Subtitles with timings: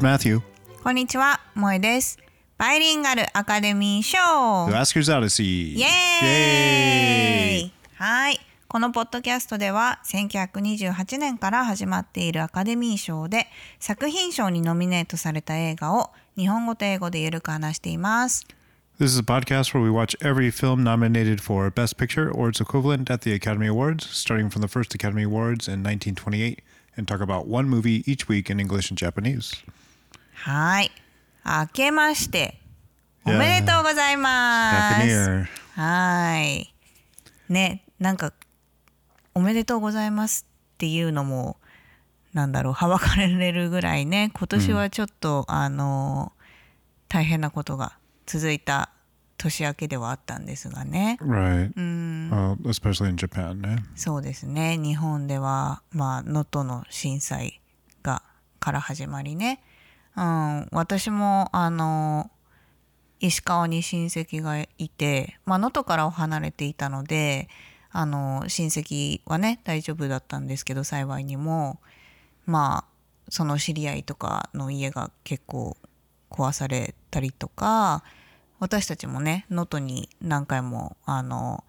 [0.00, 0.40] This is Matthew.
[0.82, 2.18] こんにちは、萌えです。
[2.56, 4.16] バイリンガルアカデミー賞
[4.70, 5.74] The Oscars Odyssey.
[5.74, 8.40] イエーイはい。
[8.66, 18.46] このポッドキャストでは1928年から始まっているアカデミー賞で作品賞にノミネートされた映画を日本語と英語でゆるく話しています。
[18.98, 23.10] This is a podcast where we watch every film nominated for Best Picture or its equivalent
[23.10, 26.62] at the Academy Awards, starting from the first Academy Awards in 1928,
[26.96, 29.62] and talk about one movie each week in English and Japanese.
[30.42, 30.90] はい。
[31.44, 32.58] 明けまして
[33.26, 35.06] おめでとうございます。
[35.06, 35.46] Year.
[35.74, 36.74] はい。
[37.50, 38.32] ね、なんか、
[39.34, 41.58] おめでとうございますっていうのも、
[42.32, 46.32] なんだろう、はばかれるぐらいね、今年はちょっと、あの、
[47.08, 48.90] 大変なことが続いた
[49.36, 51.18] 年明けではあったんですがね。
[51.20, 51.74] Right.
[51.74, 53.60] Well, especially in Japan.
[53.60, 53.78] eh?
[53.94, 54.78] そうですね。
[54.78, 57.60] 日本では、まあ、能登の震災
[58.02, 58.22] が、
[58.58, 59.62] から始まりね。
[60.20, 62.30] うん、私も、あの、
[63.20, 67.48] 石川に親戚がいて、まあ、能登からは離れていたので、
[67.90, 71.80] あの、親戚はね、大丈夫だったんですけど、幸いにも、
[72.44, 75.78] まあ、その知り合いとかの家が結構
[76.28, 78.04] 壊されたりとか、
[78.58, 81.64] 私たちもね、能登に何回も、あの、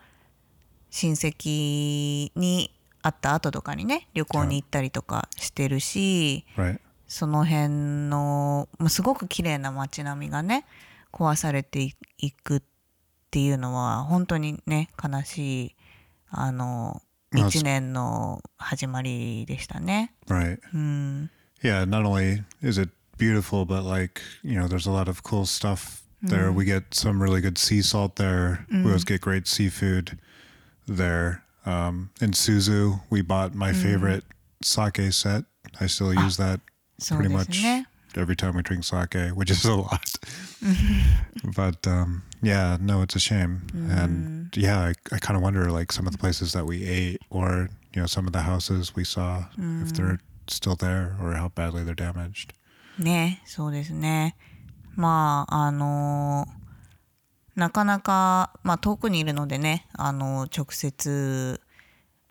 [0.89, 2.69] 親戚に
[3.01, 6.81] 会った後とかにね旅行に行ったりとかしてるし、はい。
[7.11, 10.65] その辺のまあすごく綺麗な街並みがね
[11.11, 12.61] 壊されていくっ
[13.31, 15.75] ていうのは本当にね悲しい
[16.29, 20.13] あのまあ一年の始まりでしたね。
[20.27, 20.59] Right.
[20.73, 21.29] うん、
[21.61, 26.03] Yeah, not only is it beautiful, but like, you know, there's a lot of cool stuff
[26.23, 26.49] there.
[26.49, 28.65] We get some really good sea salt there.
[28.71, 30.17] We always get great seafood
[30.87, 31.43] there.
[31.65, 34.23] Um, in Suzu, we bought my favorite
[34.63, 35.43] sake set.
[35.81, 36.61] I still use that
[37.00, 37.86] pretty で much すね。
[38.14, 40.00] every time we drink sake, which is a lot.
[41.54, 43.66] but um, yeah, no, it's a shame.
[43.74, 47.20] And yeah, I, I kind of wonder like some of the places that we ate
[47.28, 50.18] or, you know, some of the houses we saw, if they're
[50.48, 52.54] still there or how badly they're damaged.
[52.98, 54.36] ねそうですね
[54.94, 56.46] まああの
[57.54, 61.60] なかなか、まあ、遠くにいるのでねあの直接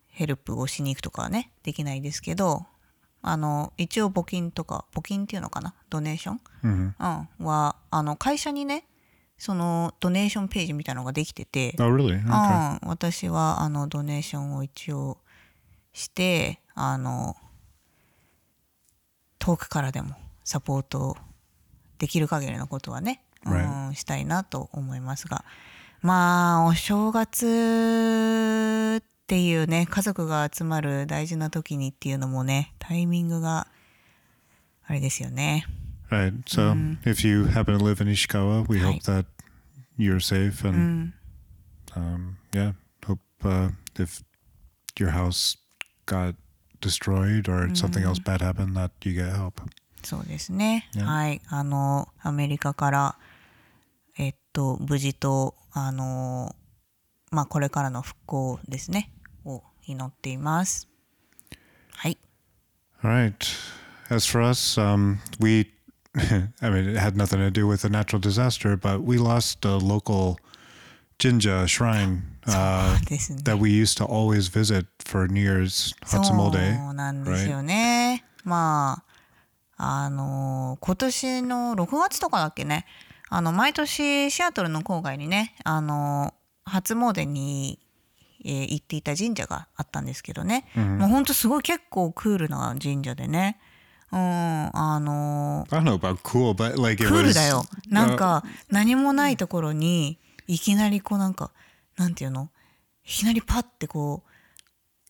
[0.08, 2.66] ヘルプをしに行くとかはねできないですけど
[3.21, 5.73] あの一応募金とか募金っていうのかな？
[5.89, 6.93] ドネーション、hmm
[7.39, 8.85] うん、はあの会社にね
[9.37, 12.23] そのドネーションページみたいなのができてて、Oh, really?
[12.23, 12.79] Okay.
[12.83, 15.17] うん、私はあのドネーションを一応
[15.93, 17.35] してあの
[19.39, 21.17] 遠くからでもサポート
[21.97, 23.93] できる限りのことはね、うん Right.
[23.95, 25.43] したいなと思いますが
[26.01, 33.67] まあお正月っていうね家族が集まる大事な時にっていうのもねタイミングが
[34.85, 35.65] あれですよね。
[36.09, 36.33] Right.
[36.47, 36.75] So
[37.05, 39.25] if you happen to live in Ishikawa, we hope that
[39.97, 41.13] you're safe and
[41.95, 42.73] um, yeah,
[43.07, 44.21] hope uh, if
[44.99, 45.55] your house
[46.05, 46.35] got
[46.81, 49.61] destroyed or something else bad happened, that you get help.
[50.03, 50.89] そうですね。
[50.93, 51.41] ねはい。
[51.47, 53.15] あの、アメリカから、
[54.17, 56.53] えっと、無事と、あの、
[57.31, 59.20] まあ、これからの復興ですね、を
[59.91, 60.87] 祈っています。
[61.93, 62.17] はい。
[63.03, 63.35] All right.
[64.09, 65.71] As for us, um, we,
[66.61, 69.77] I mean, it had nothing to do with a natural disaster, but we lost a
[69.77, 70.37] local
[71.17, 72.97] jinja shrine uh,
[73.43, 76.91] that we used to always visit for New Year's そ Hatsumode.
[76.91, 78.25] うなんですよね。
[78.43, 79.03] ま
[79.77, 82.85] あ、あの、今年の6月とかだっけね、
[83.29, 86.33] あの、毎年シアトルの郊外にね、あの、
[86.65, 87.79] 初詣に、
[88.43, 93.59] えー行っていた神社があったんですけどね、もうほんとすごい結構クールな神社でね、
[94.11, 97.23] うん、あの、I don't know about cool, but like it クー was.
[97.27, 97.63] ルだよ。
[97.89, 101.51] なんか、何もないところに、いきなりこうなんか、
[101.97, 102.49] なんていうの？
[103.05, 104.23] いきなりパッてこ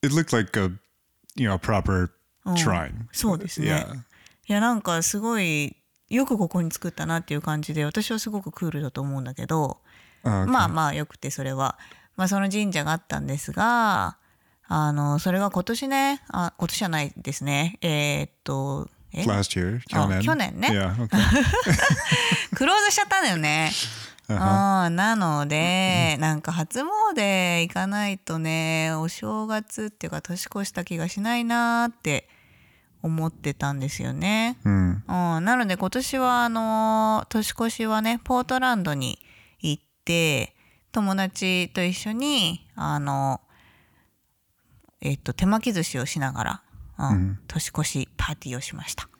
[0.03, 0.71] う、It looked like a,
[1.35, 2.09] you know, proper
[2.45, 3.07] shrine.
[3.11, 3.67] そうですね。
[3.67, 3.95] Yeah.
[4.47, 5.77] いやなんかすごい
[6.09, 9.79] よくここに作ったなっていう感じで私はすごくクールだと思うんだけど、
[10.23, 10.45] Oh.
[10.45, 11.79] まあまあよくてそれは、
[12.15, 14.17] まあ、その神社があったんですが
[14.67, 20.21] あのそれが今年ねあ今年じゃないですねえーっとえ？Last year, あ Kyonen.
[20.21, 20.95] 去年ね Yeah.
[20.95, 21.09] Okay.
[22.55, 23.71] クローズしちゃったんだよね。
[24.29, 32.29] あーなので、なんか初詣行かないとねお正月っていうか年越した気がしないなーって
[33.01, 34.57] 思ってたんですよね。
[34.63, 35.35] Hmm.
[35.37, 39.19] うん、なので今年はあの年越しはねポートランドに
[39.59, 40.55] 行って
[40.91, 43.41] 友達と一緒にあの
[45.01, 46.61] えっと手巻き寿司をしながら、
[46.99, 49.10] うん年越しパーティーをしました。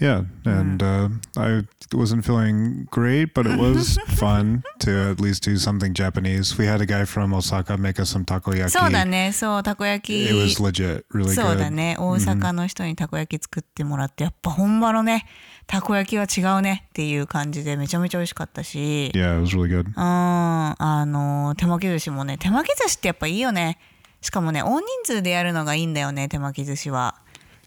[0.00, 5.58] Yeah, and uh, I wasn't feeling great, but it was fun to at least do
[5.58, 6.56] something Japanese.
[6.56, 8.70] We had a guy from Osaka make us some takoyaki.
[8.70, 11.70] そうだねそうたこ焼 It き was legit, really そうだ good.
[11.72, 15.26] ね大阪の人にたこ焼き作ってもらってやっぱ本場のね
[15.66, 19.86] たこ焼きは違うねっていう感じでめちゃめちゃ美味しかったし Yeah, it was really good.
[19.86, 23.78] うんあの手巻き寿司もね手巻き寿司ってやっぱいいよね
[24.22, 27.16] しかもね大人数でやるのがいいんだよね手巻き寿司は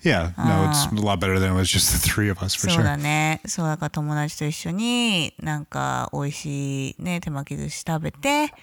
[0.03, 2.69] Yeah, no, it's a lot better than it was just the three of us for
[2.69, 2.83] そう sure.
[2.83, 8.53] だねそうだから友達と一緒になんか美味しいね手巻き寿司食べて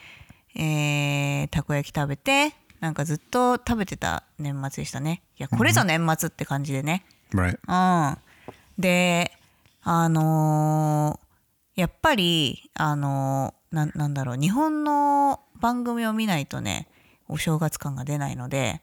[0.55, 7.59] えーたこ焼き食べてなんかずっと食べてた年末でしたねいやこれぞ年末って感じでね、Right.
[7.69, 8.19] うん
[8.79, 9.33] で
[9.83, 11.31] あのー
[11.81, 16.89] やっぱりあのーななんだろう日本の番組を見ないとね
[17.29, 18.83] お正月感が出ないので.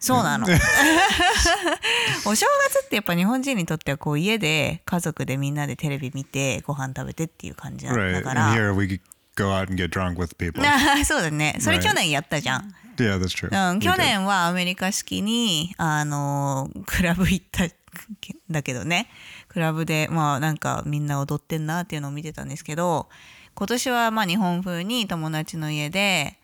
[0.00, 0.46] そうなの
[2.26, 8.12] お正月ってやっぱ日本人にとってはこう家で家族でみんなでテレビ見てご飯食べてっていう感じなん Right.
[8.12, 9.00] だから we
[9.36, 10.62] go out and get drunk with people.
[10.66, 11.82] あ そうだねそれ Right.
[11.82, 13.72] 去年やったじゃん、yeah, that's true.
[13.72, 17.70] うん、去.年はアメリカ式にあのクラブ行ったん
[18.50, 19.08] だけどね
[19.48, 23.08] クラブでまあなんかみんな踊ってんなっていうのを見てたんですけど
[23.54, 26.38] 今年はまあ日本風に友達の家で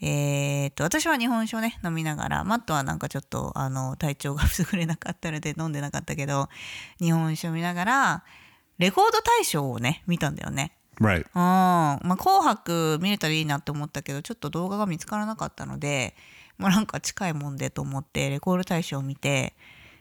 [0.00, 6.48] えーっと私は日本酒をね飲みながらマットはなんかちょっとあの体調が優れなかったので飲んでなかったけど
[7.00, 8.24] 日本酒を見ながら
[8.78, 10.72] レコード大賞をね見たんだよね。
[11.00, 11.26] Right.
[11.26, 16.16] うんまあ、紅白見れたらいいなって思ったけどちょっと動画が見つからなかったので、
[16.58, 19.54] まあ、なんか近いもんでと思ってレコード大賞を見て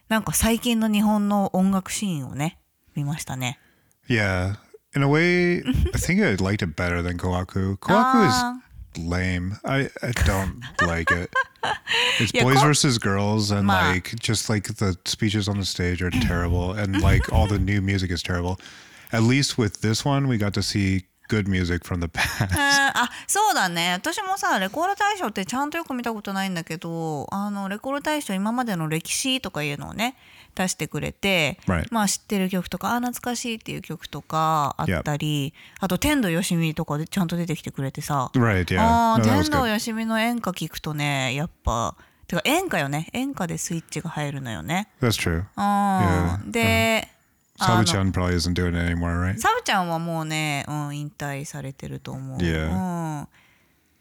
[0.09, 2.57] なんか最近の日本の音楽シーンをね
[2.95, 3.59] 見ましたね。
[4.09, 4.55] Yeah.
[4.95, 5.63] In a way,
[5.93, 7.77] I think I liked it better than Kohaku.
[7.77, 8.55] Kohaku Ah.
[8.55, 8.63] is
[8.98, 9.56] lame.
[9.64, 11.30] I, I don't like it.
[12.18, 13.90] It's Yeah, boys Ko- versus girls, and Ma.
[13.90, 17.80] like just like the speeches on the stage are terrible, and like all the new
[17.80, 18.58] music is terrible.
[19.12, 22.52] At least with this one, we got to see good music from the past.
[22.94, 30.14] あそうだね私もさレコード大賞ってちゃんとよく見たことないんだけどあのレコード大賞今までの歴史とかいうのをね
[30.57, 31.59] 出してくれて.
[31.91, 38.75] まあ知ってる曲とかあ懐かしいっていう曲とかあったり、あと天童よしみとかでちゃんと出てきてくれてさ Right?
[38.79, 41.95] あ天童.よしみの演歌聞くとねやっぱ
[42.27, 45.43] てか演歌よね演歌でスイッチが入るのよね That's true.
[45.55, 47.07] あ.ーで
[47.59, 49.37] あの Sabu-chan probably isn't doing it anymore, right?
[49.39, 52.65] サブちゃんはもうね、うん、引退されてると思う、Yeah.
[52.65, 53.27] うん、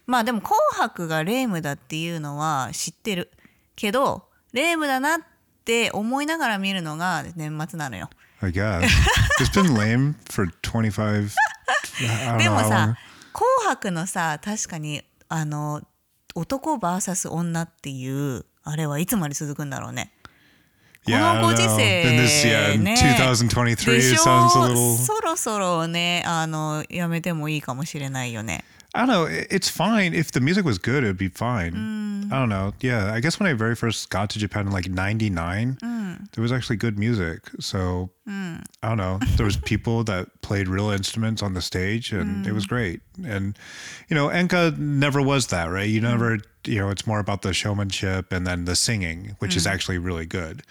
[0.06, 3.30] まあでも「紅白」がレイムだっていうのは知ってる
[3.74, 5.35] けどレイムだなって
[5.66, 8.08] っ思いながら見るのが年末なのよ。
[8.40, 8.86] I guess.
[12.38, 12.96] でもさ、
[13.32, 15.82] 紅白のさ、確かにあの
[16.36, 20.12] 男 VS 女っていうあれはいつまで続くんだろうね。
[21.04, 22.96] このご時世ね。
[25.04, 28.64] そろそろね、あのやめてもいいかもしれないよね。
[28.95, 29.23] I don't know.
[29.25, 31.03] it- It's fine if the music was good.
[31.03, 31.73] It'd be fine.
[32.31, 32.73] I don't know.
[32.81, 35.77] Yeah, I guess when I very first got to Japan in like '99,
[36.33, 37.49] there was actually good music.
[37.59, 39.19] So I don't know.
[39.37, 43.01] There was people that played real instruments on the stage, and it was great.
[43.25, 43.57] And
[44.09, 45.89] you know, Enka never was that, right?
[45.89, 49.65] You never, you know, it's more about the showmanship and then the singing, which is
[49.67, 50.63] actually really good.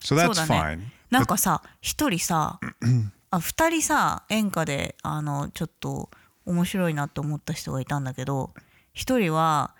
[0.00, 0.78] So そう that's だ fine.
[0.78, 2.58] ねなんかさ一人さ
[3.30, 6.10] あ二人さ演歌であのちょっと
[6.45, 8.53] 面白いなと思った人がいたんだけど
[8.93, 9.75] 一人は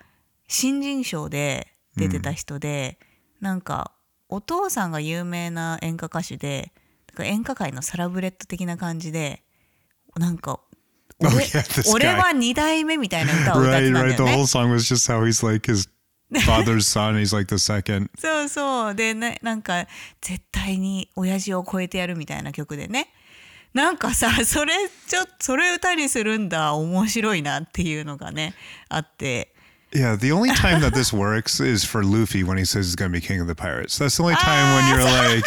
[0.48, 2.98] 新人賞で出てた人で、
[3.40, 3.92] なんか
[4.28, 6.72] お父さんが有名な演歌歌手で
[7.20, 9.42] 演歌界のサラブレッド的な感じで
[10.16, 10.60] なんか
[11.24, 14.10] Oh, 俺 yeah, 俺.は二代目みたいな歌を歌って Right, たんだ right.
[14.10, 14.46] よ The ね whole。
[14.46, 15.88] song was just how he's like his
[16.46, 17.16] father's son.
[17.20, 18.08] He's like the second.
[18.18, 19.86] そうそうでねなんか
[20.20, 23.08] 絶対に親父を超えてやるみたいな曲でね
[23.74, 24.72] なんかさそれ
[25.06, 28.54] ちょっとそれ歌にするんだ面白いなっていうのがね
[28.88, 29.48] あって
[29.92, 33.10] Yeah, the only time that this works is for Luffy when he says he's going
[33.10, 33.98] to be king of the pirates.
[33.98, 35.44] That's the only time when you're like,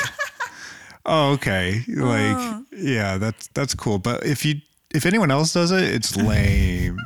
[1.03, 3.97] oh, okay, like, yeah, that's that's cool.
[3.97, 4.61] But if you
[4.93, 6.99] if anyone else does it, it's lame.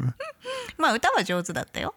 [0.77, 1.95] まあ歌は上手だったよ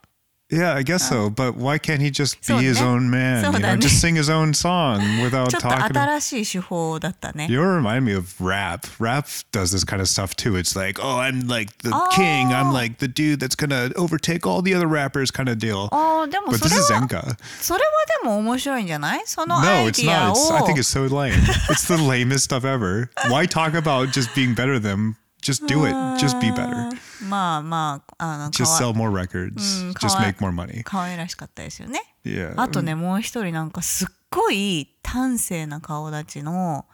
[0.51, 1.29] yeah, I guess so.
[1.29, 2.67] But why can't he just be そうね。
[2.69, 3.43] his own man?
[3.43, 3.85] You そうだ know, ね。
[3.85, 5.93] just sing his own song without ちょっと talking.
[5.93, 8.87] 新しい手法だったね You remind me of rap.
[8.97, 10.55] Rap does this kind of stuff too.
[10.55, 12.53] It's like, oh, I'm like the king.
[12.53, 15.89] I'm like the dude that's gonna overtake all the other rappers, kind of deal.
[15.91, 17.35] あーでも But そ this れ is は Enka.
[17.59, 17.89] それは
[18.23, 20.31] でも面白いんじゃないそのア No, イ it's ディア not.
[20.31, 21.33] を It's, I think it's so lame.
[21.69, 23.09] it's the lamest stuff ever.
[23.29, 25.15] Why talk about just being better than?
[25.42, 25.94] Just do it.
[26.24, 26.90] Just be better.
[27.28, 29.54] まあまああのか Just わ sell more records.
[29.92, 30.82] Just かわ make more money.
[30.84, 32.54] 可愛らしかったですよね Yeah.
[32.56, 36.86] あとねもう一人なんかすっごい端正な顔立ちの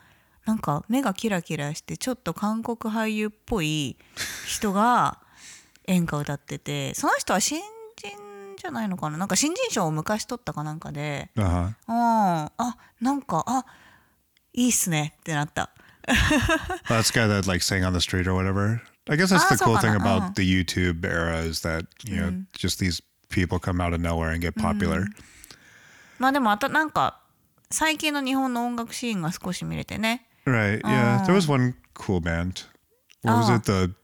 [0.47, 3.99] なんか目がキラキラしてちょっと韓国俳優っぽい
[4.47, 5.19] 人が
[5.87, 7.61] 演歌歌っててその人は新
[7.97, 8.11] 人
[8.57, 9.19] じゃないのかな？
[9.19, 11.43] なんか新人賞を昔取ったかなんかで Uh.
[11.67, 12.51] うんあ
[13.01, 13.65] なんかあ
[14.55, 15.71] いいっすねってなった。
[16.89, 18.81] That's guy that like sang on the street or whatever.
[19.09, 20.31] I guess that's Ah, the cool thing about uh-huh.
[20.37, 23.01] the YouTube era is that you know just these
[23.31, 25.07] people come out of nowhere and get popular.
[26.19, 27.21] まあでもあたなんか
[27.71, 30.81] 最近の日本の音楽シーンが少し見れてね Right?
[30.83, 31.25] Yeah.
[31.27, 32.65] There was one cool band.
[33.23, 33.57] What was Oh.
[33.57, 33.65] it?
[33.65, 33.95] The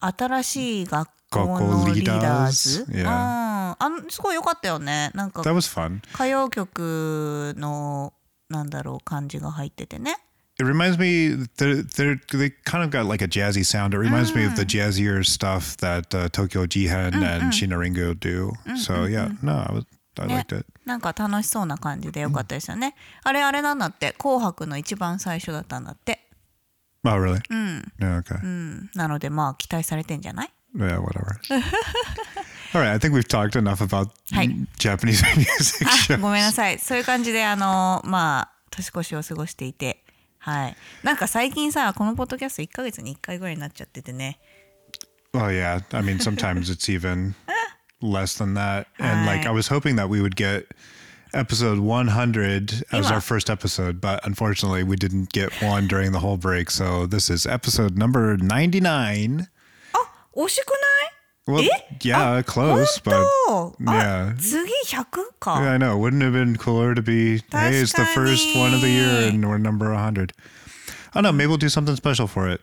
[0.00, 6.00] 新しい学校のリーダーズんあのすごい良かったよねなんか that was fun.
[6.14, 8.12] 歌謡曲の
[8.48, 10.16] なんだろう感じが入っててね
[10.59, 13.93] It reminds me they're, they're they kind of got like a jazzy sound.
[13.93, 18.53] It reminds me of the jazzier stuff that uh, Tokyo Jihan and Shinaringo do.
[18.75, 19.85] So yeah, no, I was
[20.19, 20.65] I ね liked it.
[20.85, 26.27] なんか楽しそうな感じで良かったですよね、あれあれなんだって「紅白」の一番最初だったんだって、
[27.03, 27.39] Oh really?
[27.99, 28.41] Yeah, okay.
[28.41, 31.39] うん、なのでまあ期待されてんじゃない Yeah, whatever.
[32.73, 36.19] All right, I think we've talked enough about はい Japanese music あ shows.
[36.21, 40.00] ごめんなさいそういう感じであのまあ年越しを過ごしていて
[40.42, 44.38] はいなんか最近さこのポッドキャスト1ヶ月に1回ぐらいになっちゃっててね
[45.34, 47.34] Oh yeah, I mean sometimes it's even
[48.02, 48.86] less than that.
[48.98, 49.46] And like.
[49.46, 50.66] I was hoping that we would get
[51.32, 56.36] episode 100 as our first episode, but unfortunately we didn't get one during the whole
[56.36, 56.70] break.
[56.70, 59.48] So this is episode number 99.
[60.34, 60.91] 惜しくない
[61.47, 61.69] Well, え
[62.01, 64.35] yeah, close, but 本当あ yeah.
[64.37, 64.57] 次
[64.93, 65.05] 100
[65.39, 65.97] か、 Yeah, I know.
[65.97, 69.29] Wouldn't it have been cooler to be, hey, it's the first one of the year
[69.29, 70.33] and we're number 100.
[71.13, 71.31] I don't know.
[71.31, 72.59] Maybe we'll do something special for it.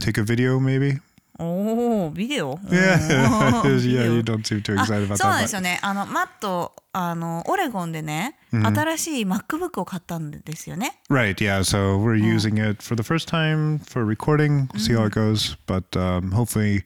[0.00, 1.00] Take a video, maybe.
[1.38, 2.94] おおビデオ Yeah.
[3.60, 5.42] お ー yeah, ビ you デオ don't seem too あ excited about そうなん that.
[5.42, 11.36] ですよねあのマットあのオレゴンでね、新しい MacBook を買ったんですよね Right.
[11.36, 11.64] Yeah.
[11.64, 14.68] So we're using it for the first time for recording.
[14.74, 15.56] We'll see how it goes.
[15.66, 16.84] But um, hopefully,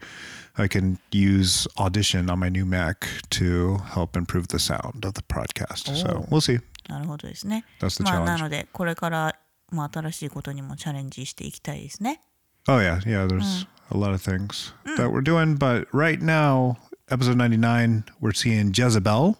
[0.56, 5.22] I can use Audition on my new Mac to help improve the sound of the
[5.22, 5.94] podcast.
[5.96, 6.60] So we'll see.
[6.88, 8.24] なるほどですね That's the まあ challenge.
[8.26, 9.34] なのでこれから、
[9.70, 12.20] まあ、新しいことにもチャレンジしていきたいですね
[12.68, 13.26] Oh yeah, yeah.
[13.26, 16.76] There's a lot of things that we're doing, but right now,
[17.08, 19.36] episode 99, we're seeing Jezebel.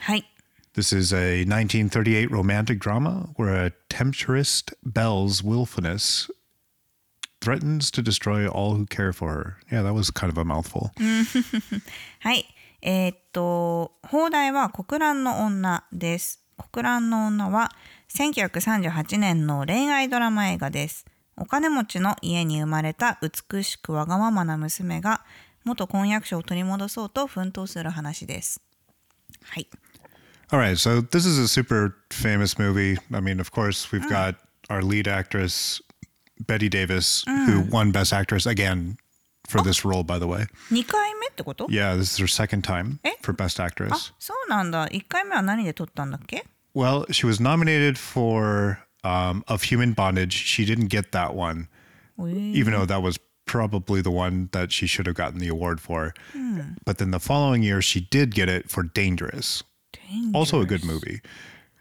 [0.00, 0.24] はい
[0.74, 6.30] This is a 1938 romantic drama where a temptress Belle's willfulness
[7.43, 9.57] threatens to destroy all who care for her.
[9.71, 10.91] Yeah, that was kind of a mouthful.
[12.19, 12.45] はい。
[12.81, 16.41] えーっと、放題は国乱の女です。
[16.71, 17.71] 国乱の女は
[18.13, 21.05] 1938年の恋愛ドラマ映画です。
[21.35, 25.25] お金持ちの家に生まれた美しくわがままな娘が
[25.63, 28.61] 元婚約者を取り戻そうと奮闘する話です。
[29.43, 29.67] はい。
[30.51, 32.97] All right, so this is a super famous movie.
[33.11, 34.35] I mean, of course, we've got
[34.69, 35.81] our lead actress,
[36.46, 38.96] Betty Davis, who won Best Actress again
[39.48, 40.46] for this role, by the way.
[40.70, 43.10] 2回目ってこと Yeah, this is her second time Eh?
[43.22, 44.12] for Best あ Actress.
[44.18, 44.86] そうなんだ。
[44.88, 50.32] 1回目は何で撮ったんだっけ Well, she was nominated for um, Of Human Bondage.
[50.32, 51.66] She didn't get that one,
[52.18, 55.80] おえ even though that was probably the one that she should have gotten the award
[55.80, 56.12] for.
[56.84, 59.64] But then the following year, she did get it for Dangerous.
[60.34, 61.20] Also a good movie.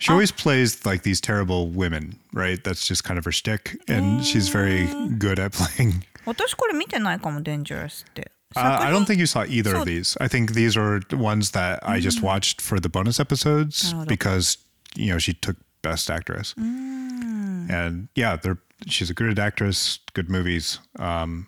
[0.02, 2.64] She always plays like these terrible women, right?
[2.64, 4.86] That's just kind of her shtick, and she's very
[5.18, 6.04] good at playing.
[6.26, 8.32] 私これ見てないかも、Dangerous って。
[8.56, 10.16] Uh, I don't think you saw either So- of these.
[10.22, 14.08] I think these are the ones that I just watched for the bonus episodes 나도.
[14.08, 14.58] because
[14.96, 20.80] you know she took Best Actress, and yeah, they're she's a good actress, good movies.
[21.00, 21.48] Um,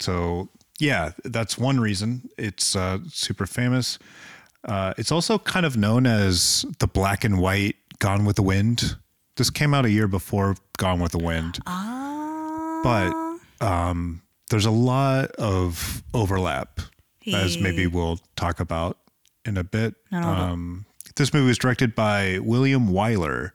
[0.00, 3.98] so yeah, that's one reason it's uh, super famous.
[4.67, 8.95] Uh, it's also kind of known as the black and white Gone with the Wind.
[9.37, 11.59] This came out a year before Gone with the Wind.
[11.65, 13.13] Uh, but
[13.61, 16.79] um, there's a lot of overlap,
[17.33, 18.97] as maybe we'll talk about
[19.45, 19.95] in a bit.
[20.11, 23.51] Um, this movie was directed by William Wyler,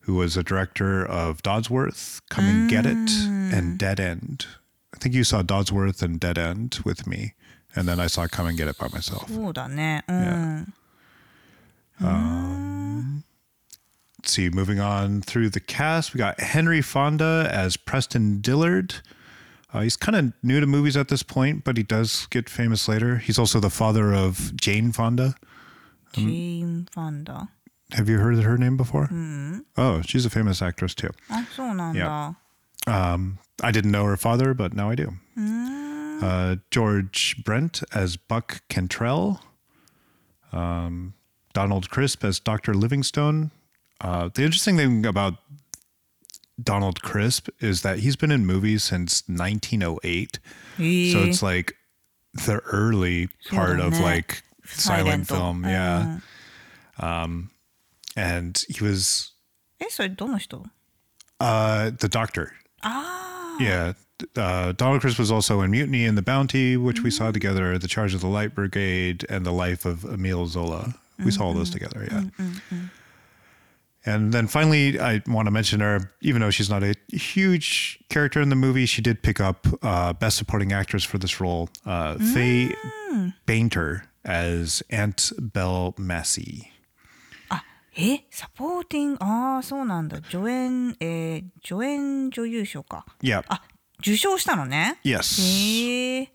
[0.00, 2.50] who was a director of Dodsworth, Come mm.
[2.50, 3.10] and Get It,
[3.54, 4.46] and Dead End.
[4.94, 7.34] I think you saw Dodsworth and Dead End with me
[7.75, 9.27] and then I saw Come and Get It by myself.
[9.31, 10.03] そうだね。
[10.07, 10.73] うん。
[14.21, 19.01] Let's see, moving on through the cast, we got Henry Fonda as Preston Dillard.
[19.73, 22.87] Uh, he's kind of new to movies at this point, but he does get famous
[22.87, 23.17] later.
[23.17, 25.35] He's also the father of Jane Fonda.
[26.13, 27.49] ジェーン・ファンダ。
[27.91, 29.09] Have you heard her name before?
[29.77, 31.11] Oh, she's a famous actress too.
[31.29, 32.35] あ、そうなんだ。
[32.87, 35.11] Um, I didn't know her father, but now I do.
[36.21, 39.39] Uh, George Brent as Buck Cantrell.
[40.51, 41.13] Um,
[41.53, 42.73] Donald Crisp as Dr.
[42.73, 43.51] Livingstone.
[44.01, 45.35] Uh, the interesting thing about
[46.61, 50.39] Donald Crisp is that he's been in movies since 1908.
[50.77, 51.75] えー So it's like
[52.33, 54.15] the early part of そうだね。
[54.17, 54.75] like silent film.
[54.75, 55.35] サイレント
[56.99, 57.25] Yeah.
[57.25, 57.49] うん
[58.15, 59.31] And he was
[59.79, 60.65] えそれどの人
[61.39, 62.49] uh, the doctor.
[62.81, 63.95] ああ Yeah.
[64.35, 67.87] Uh, Donald Crisp was also in Mutiny and the Bounty, which we saw together, The
[67.87, 70.95] Charge of the Light Brigade, and The Life of Emile Zola.
[71.23, 72.23] We saw all those together, yeah.
[74.05, 78.41] And then finally, I want to mention her, even though she's not a huge character
[78.41, 82.15] in the movie, she did pick up uh, Best Supporting Actress for this role, uh,
[82.17, 82.73] Faye
[83.45, 86.71] Bainter as Aunt Belle Massey.
[88.01, 93.43] えサポーティングああそうなんだ助演えー、助演女優賞か Yeah.
[93.49, 93.61] あ
[94.04, 95.40] 受賞したのね Yes.
[95.42, 96.30] へえ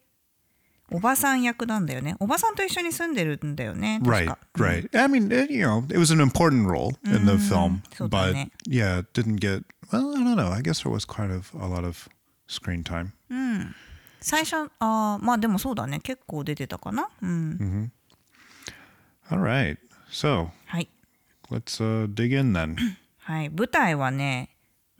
[0.91, 4.99] おばさん役なんだよねおばさんと一緒に住んでるんだよね確 Right, か right.
[4.99, 8.33] I mean, it, you know, it was an important role in the film, but
[8.67, 9.63] yeah, it didn't get.
[9.91, 10.49] Well, I don't know.
[10.51, 12.09] I guess there was kind of a lot of
[12.47, 13.13] screen time.
[14.21, 17.91] 最初あーまあでもそうだね結構出てたかなうん
[19.29, 19.77] All right,
[20.11, 20.89] so はい
[21.51, 22.75] let's uh, dig in then.
[23.19, 24.49] はい舞台はね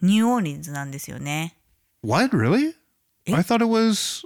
[0.04, 1.56] ニューオーリンズなんですよね
[2.03, 2.75] what really?
[3.29, 4.25] I thought it was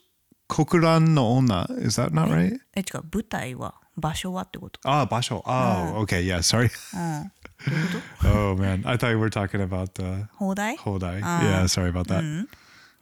[0.48, 1.66] Kokuran no Onna.
[1.78, 2.58] Is that not right?
[2.74, 5.42] え違う舞台は場所はってこと Ah, Basho.
[5.44, 6.22] Oh, okay.
[6.24, 6.70] Yeah, sorry.
[6.94, 7.32] うん
[7.66, 11.20] どういうこと oh man, I thought you were talking about the 放題 Hodai.
[11.20, 12.46] yeah, sorry about that.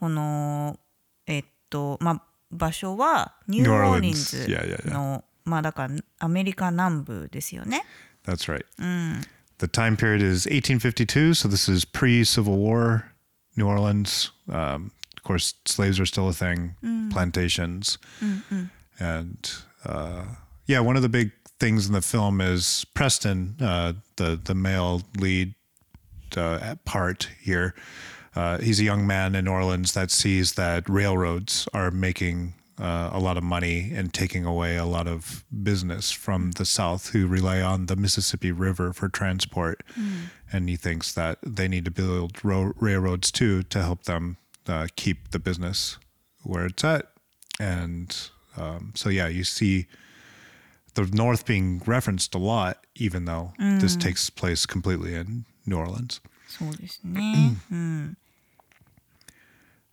[0.01, 0.79] この
[1.27, 4.93] えっとまあ場所はニュ New ー Orleans オーリンズ Yeah, yeah, yeah.
[4.93, 7.85] のまあだからアメリカ南部ですよね
[8.25, 8.65] That's right.
[9.59, 13.05] The time period is 1852, so this is pre Civil War
[13.57, 14.33] New Orleans.
[14.52, 16.76] Um, of course, slaves are still a thing,
[17.12, 17.98] plantations.
[19.00, 19.52] And
[19.86, 20.26] uh,
[20.68, 25.04] yeah, one of the big things in the film is Preston, uh, the, the male
[25.18, 25.54] lead
[26.36, 27.76] uh, part here.
[28.36, 33.10] Uh, he's a young man in New Orleans that sees that railroads are making uh,
[33.12, 37.28] a lot of money and taking away a lot of business from the South who
[37.28, 39.84] rely on the Mississippi River for transport.
[40.52, 44.38] And he thinks that they need to build ro- railroads too to help them
[44.69, 45.99] uh, keep the business
[46.43, 47.07] where it's at.
[47.59, 48.15] And
[48.57, 49.87] um, so, yeah, you see
[50.95, 56.21] the North being referenced a lot, even though this takes place completely in New Orleans.
[56.49, 57.57] そうですね。
[57.71, 58.17] うん。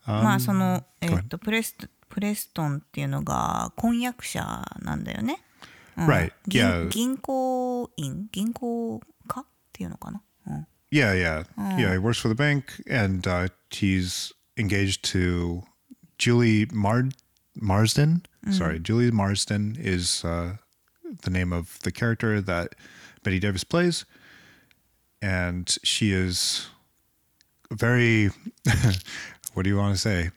[0.06, 1.76] まあそのえっとプレス
[2.10, 5.40] プレストンっていうのが婚約者なんだよね。
[5.98, 6.32] うん Right.
[6.48, 6.88] 銀 Yeah.
[6.90, 10.22] 銀行員銀行家っていうのかな。
[10.48, 10.68] うん。
[10.92, 11.94] Yeah, yeah, yeah.
[11.94, 15.64] He works for the bank, and uh, he's engaged to
[16.18, 17.10] Julie Mar-
[17.56, 18.24] Marsden.
[18.52, 20.58] Sorry, Julie Marsden is uh,
[21.22, 22.76] the name of the character that
[23.24, 24.06] Betty Davis plays,
[25.22, 26.68] and she is
[27.72, 28.32] very.
[29.54, 30.32] what do you want to say?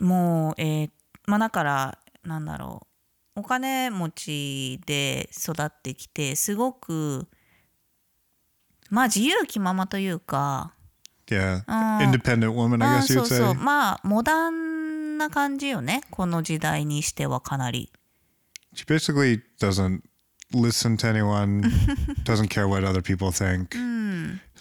[0.00, 0.90] もうえー
[1.26, 2.86] まあだからなんだろ
[3.36, 7.28] うお金持ちで育ってきてすごく
[8.88, 10.72] まあ自由気ままというか。
[11.27, 11.63] Yeah,
[12.03, 13.53] independent woman, あ I ー guess そ you'd うそう say.
[13.55, 17.91] まあモダンな感じよねこの時代にしてはかなり
[18.75, 20.01] She basically doesn't
[20.53, 21.61] listen to anyone,
[22.25, 23.75] doesn't care what other people think.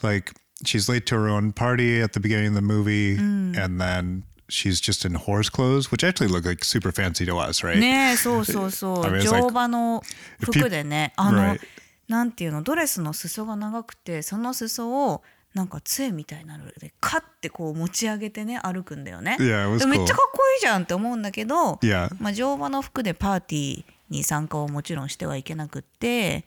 [0.03, 0.33] Like
[0.65, 4.81] she's late to her own party at the beginning of the movie, and then she's
[4.81, 7.79] just in horse clothes, which actually look like super fancy to us, right?
[7.79, 10.03] ねえそうそうそ I う mean, it's like- 乗馬の
[10.41, 11.61] 服でねあの、Right.
[12.09, 15.23] なんていうのドレスの裾が長くてその裾を
[15.55, 21.79] なんか杖みたいなのでカッてこう持ち上げてね歩くんだよね Yeah, めっちゃ.かっこいいじゃんって思うんだけど.
[22.19, 26.41] まあ、乗馬の服でパーティーに参加をもちろんしてはいけなくって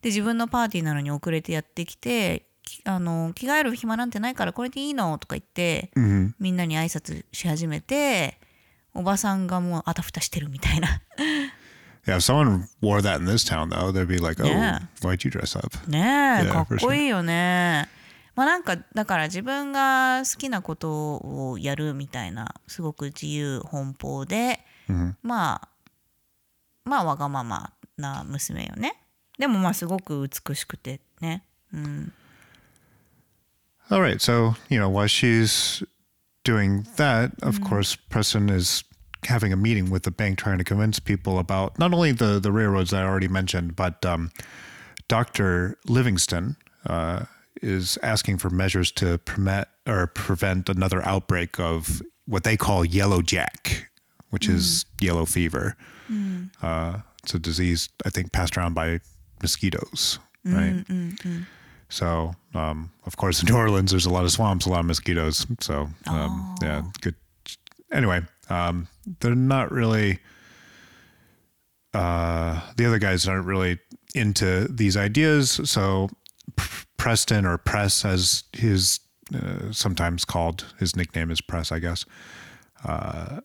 [0.00, 5.90] で自分のパーティーなのに遅れてやってきてきあの着替える暇なんてないからこれでいいのとか言って、
[6.38, 8.38] みんなに挨拶し始めて
[8.94, 11.02] おばさんがもうあたふたしてるみたいな
[12.06, 14.46] Yeah, if someone wore that in this town, though, they'd be like, "Oh,
[15.00, 17.88] why'd you dress up?" ねかっこいいよね。
[18.34, 24.60] まあなんかだから自分が好きなことをやるみたいなすごく自由奔放で、
[25.22, 25.68] まあ
[26.84, 28.94] まあわがままな娘よね。
[29.38, 31.44] でもまあすごく美しくてね。
[31.72, 32.12] うん。
[33.90, 34.20] All right.
[34.20, 35.84] So, you know, while she's
[36.42, 38.82] doing that, of course, Preston is
[39.24, 42.50] having a meeting with the bank trying to convince people about not only the, the
[42.50, 44.30] railroads I already mentioned, but um,
[45.08, 45.76] Dr.
[45.86, 47.24] Livingston uh,
[47.64, 53.22] is asking for measures to prevent or prevent another outbreak of what they call yellow
[53.22, 53.90] jack,
[54.30, 55.76] which is yellow fever.
[56.62, 59.00] Uh, it's a disease, I think, passed around by
[59.42, 60.84] mosquitoes, right?
[61.88, 64.86] So, um, of course, in New Orleans, there's a lot of swamps, a lot of
[64.86, 65.46] mosquitoes.
[65.60, 67.14] So, um, yeah, good.
[67.92, 68.88] Anyway, um,
[69.20, 70.18] they're not really.
[71.92, 73.78] Uh, the other guys aren't really
[74.16, 75.60] into these ideas.
[75.64, 76.10] So,
[77.03, 78.99] Preston or Press, as his
[79.33, 82.05] uh, sometimes called, his nickname is Press, I guess.
[82.85, 83.41] Uh,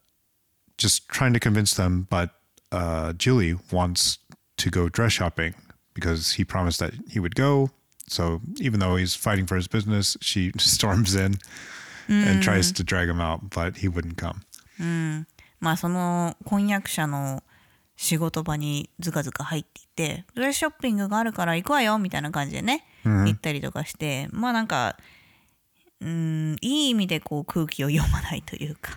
[0.78, 2.30] just trying to convince them, but
[2.72, 4.18] uh, Julie wants
[4.56, 5.54] to go dress shopping
[5.94, 7.70] because he promised that he would go.
[8.08, 11.36] So even though he's fighting for his business, she storms in
[12.08, 14.44] and tries to drag him out, but he wouldn't come.
[15.60, 17.42] まあその婚約者の
[18.01, 24.95] 仕事場にずかずか入っていてドレスショッピングがあるから行くわよみたいな感じでね、行ったりとかしてまあなんか
[25.99, 28.93] うんいい意味でこう空気を読まないというか、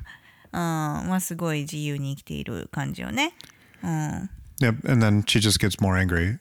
[0.53, 3.35] うん、まあすごい自由に生きている感じよね。
[3.83, 4.89] うん、Yep.
[4.89, 6.39] And then she just gets more angry.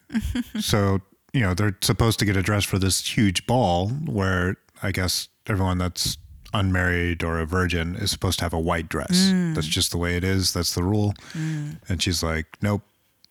[0.60, 1.00] so,
[1.32, 5.28] you know, they're supposed to get a dress for this huge ball where I guess
[5.48, 6.16] everyone that's
[6.52, 9.32] unmarried or a virgin is supposed to have a white dress.
[9.54, 10.52] That's just the way it is.
[10.52, 11.14] That's the rule.
[11.34, 12.82] And she's like, nope,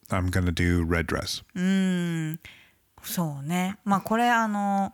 [0.10, 1.44] I'm going to do red dress.
[3.04, 4.94] そうねまあこれあの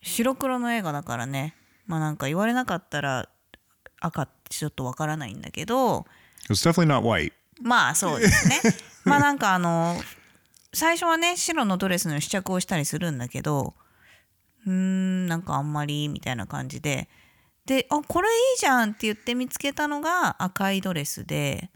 [0.00, 1.54] 白黒の映画だからね
[1.86, 3.28] まあなんか言われなかったら
[4.00, 6.06] 赤ってちょっとわからないんだけど
[6.48, 7.32] It's definitely not white.
[7.60, 8.58] まあそうですね
[9.04, 10.00] まあなんかあの
[10.72, 13.74] 最初はね白のドレスの試着をしたりするんだけど
[14.66, 17.08] うーんなんかあんまりみたいな感じで
[17.70, 21.70] であこれいいじゃんって言って見つけたのが赤いドレスで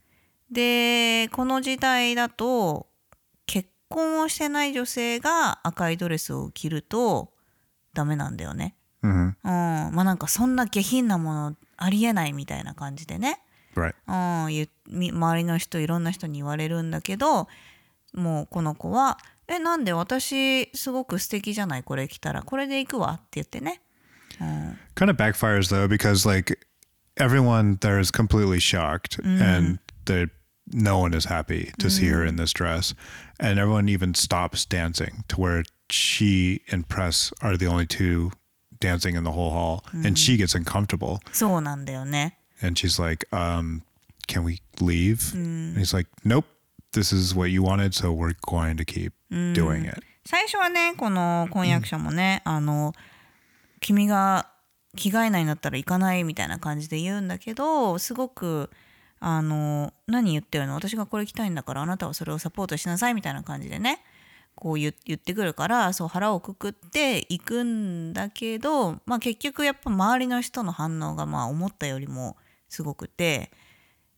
[0.50, 2.88] でこの時代だと
[3.46, 7.32] 結婚をしてない女性が赤いドレスを着ると
[7.92, 8.74] ダメなんだよね。
[9.04, 13.40] hmm うん、まあなんかそんな下品なものありえないみたいな感じでね。
[13.76, 13.94] Right.
[14.08, 17.46] うん、周りの人いろんな人に言われるんだけど
[18.14, 21.84] もうこの子は「えなんで私すごく素敵じゃない？
[21.84, 23.80] これ着たらこれで行くわ」って言ってね。
[24.39, 26.65] Kind of backfires though, because like
[27.17, 30.27] everyone there is completely shocked and they
[30.71, 32.93] no one is happy to see her in this dress.
[33.39, 38.31] And everyone even stops dancing to where she and Press are the only two
[38.79, 39.83] dancing in the whole hall.
[39.91, 41.19] And she gets uncomfortable.
[41.31, 42.37] そうなんだよね。
[42.61, 43.81] And she's like, um,
[44.27, 45.33] can we leave?
[45.33, 46.45] And he's like, nope,
[46.93, 50.03] this is what you wanted, so we're going to keep doing it.
[50.25, 52.93] 最初はねこの婚約者もね、あの
[53.84, 54.48] 君が
[54.96, 58.70] 着替えないんだったら行かないみたいな感じで言うんだけどすごく
[59.20, 60.74] あの何言ってるの？
[60.74, 64.02] 私がこれ着たいんだからあなたはそれをサポートしなさいみたいな感じでね。
[64.54, 72.36] こう言言ってくるからそう腹をくくって行くんだけど、まあ、結局やっぱ周りの人の反応がまあ思ったよりも
[72.68, 73.50] すごくて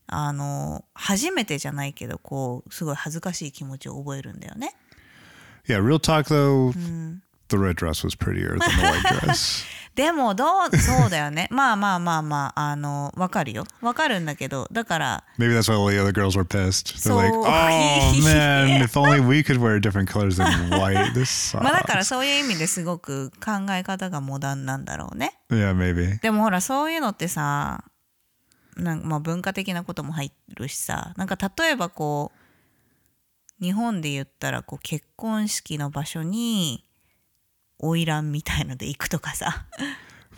[0.05, 4.75] あの初めてじゃないけどこうすごい恥ずかしい気持ちを覚えるんだよね。
[5.67, 6.71] Yeah, real talk though,
[7.49, 9.65] the red dress was prettier than the white dress.
[9.97, 16.93] でもどうそうだよねまあまあまあまああのわかるよわかるんだけどだから Maybe that's why all the other girls were pissed.
[17.01, 17.43] They're like, "Oh
[18.23, 21.13] man, if only we could wear different colors than white.
[21.13, 26.21] This まあだから sucks." そういう意味ですごく考え方がモダンなんだろうね Yeah, maybe.
[26.21, 27.83] でもほらそういうのってさ
[28.75, 32.31] なんまあ文化的なことも入るしさなんか例えばこ
[33.59, 36.83] う日本で言ったらこう結婚式の場所に
[37.79, 39.65] 花魁みたいので行くとかさ、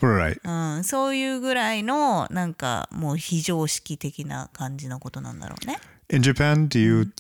[0.01, 0.39] Right.
[0.43, 5.77] うん、そういうぐらいのなんかもう非常識的な感じのことなんだろうね。
[6.09, 7.11] In Japan, do you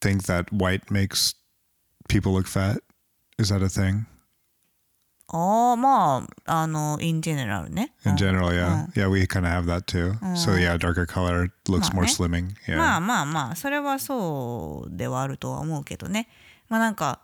[0.00, 1.34] think that white makes
[2.08, 2.82] people look fat?
[3.38, 4.04] Is that a thing?
[5.30, 7.92] ああまああの in general ね。
[8.04, 8.86] In general, yeah.
[8.94, 10.14] Yeah, we kind of have that too.
[10.34, 12.54] So yeah, darker color looks more slimming.
[12.66, 12.76] Yeah.
[12.76, 16.28] まあまあまあそれはそうではあるとは思うけどね
[16.68, 17.20] まあなんか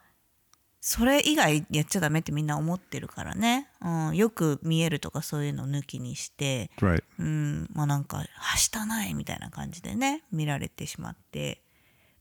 [0.86, 6.70] それ以外やっちゃダメってみんな思ってるからね、うん、よく見えるとかそういうの抜きにして.
[7.18, 11.62] うん、まあなんか「はしたない」みたいな感じでね見られてしまって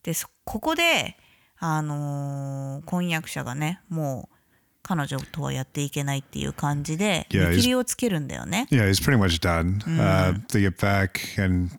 [0.03, 1.17] でそここで、
[1.59, 4.35] あのー婚約者がねもう
[4.81, 8.67] 彼女とはやっていけないっていう感じで見切りをつけるんだよね。
[8.71, 9.79] Yeah, he's pretty much done.
[9.79, 11.69] Uh, they get back, and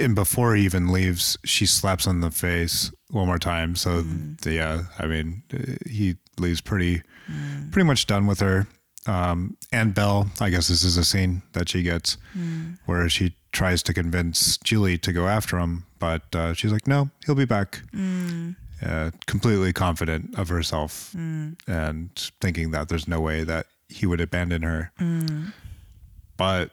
[0.00, 3.76] and before he even leaves, she slaps him in the face one more time.
[3.76, 7.02] So the, yeah, I mean, uh, he leaves pretty
[7.70, 8.66] pretty much done with her.
[9.06, 12.16] Um, and Belle, I guess this is a scene that she gets
[12.86, 17.10] where she tries to convince Julie to go after him, but uh, she's like, "No,
[17.26, 17.82] he'll be back."
[18.84, 21.14] Uh, completely confident of herself
[21.66, 24.90] and thinking that there's no way that he would abandon her.
[26.36, 26.70] But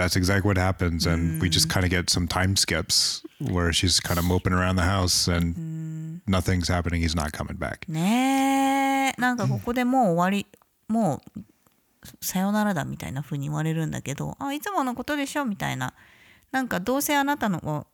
[0.00, 1.06] that's exactly what happens.
[1.06, 4.76] And we just kind of get some time skips where she's kind of moping around
[4.76, 7.02] the house and nothing's happening.
[7.02, 7.86] He's not coming back.
[7.88, 10.46] ねえねなんかここでもう終わり、
[10.88, 11.40] もう
[12.20, 15.92] さよならだみたいな風に言われるんだけどあいつものことでしょみたいな
[16.50, 17.86] なんかどうせあなたの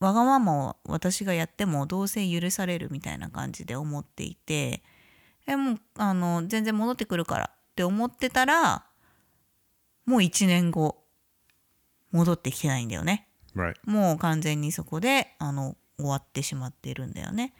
[0.00, 4.82] わがままを私がやってもどうせ許されるみたいな感じで思っていて
[5.46, 8.84] えもうあの全然戻ってくるからって思ってたら
[10.05, 11.03] もう1年後
[12.11, 13.27] 戻ってきてないんだよね。
[13.55, 13.75] Right.
[13.85, 17.53] もう完全にそこであの終わってしまってるんだよね。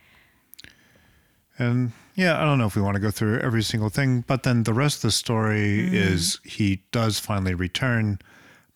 [1.59, 4.43] And yeah, I don't know if we want to go through every single thing, but
[4.43, 8.19] then the rest of the story is he does finally return,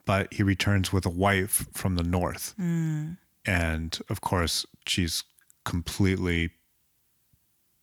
[0.06, 2.56] but he returns with a wife from the north.
[3.46, 5.24] And of course, she's
[5.64, 6.50] completely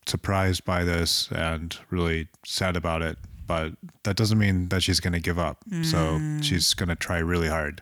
[0.04, 3.18] surprised by this and really sad about it.
[3.45, 5.57] But that doesn't mean that she's going to give up.
[5.83, 7.81] So she's going to try really hard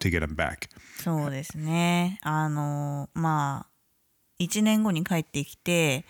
[0.00, 0.68] to get him back.
[1.02, 2.18] そうですね。
[2.22, 3.70] あのまあ
[4.42, 6.04] 1年後に帰ってきて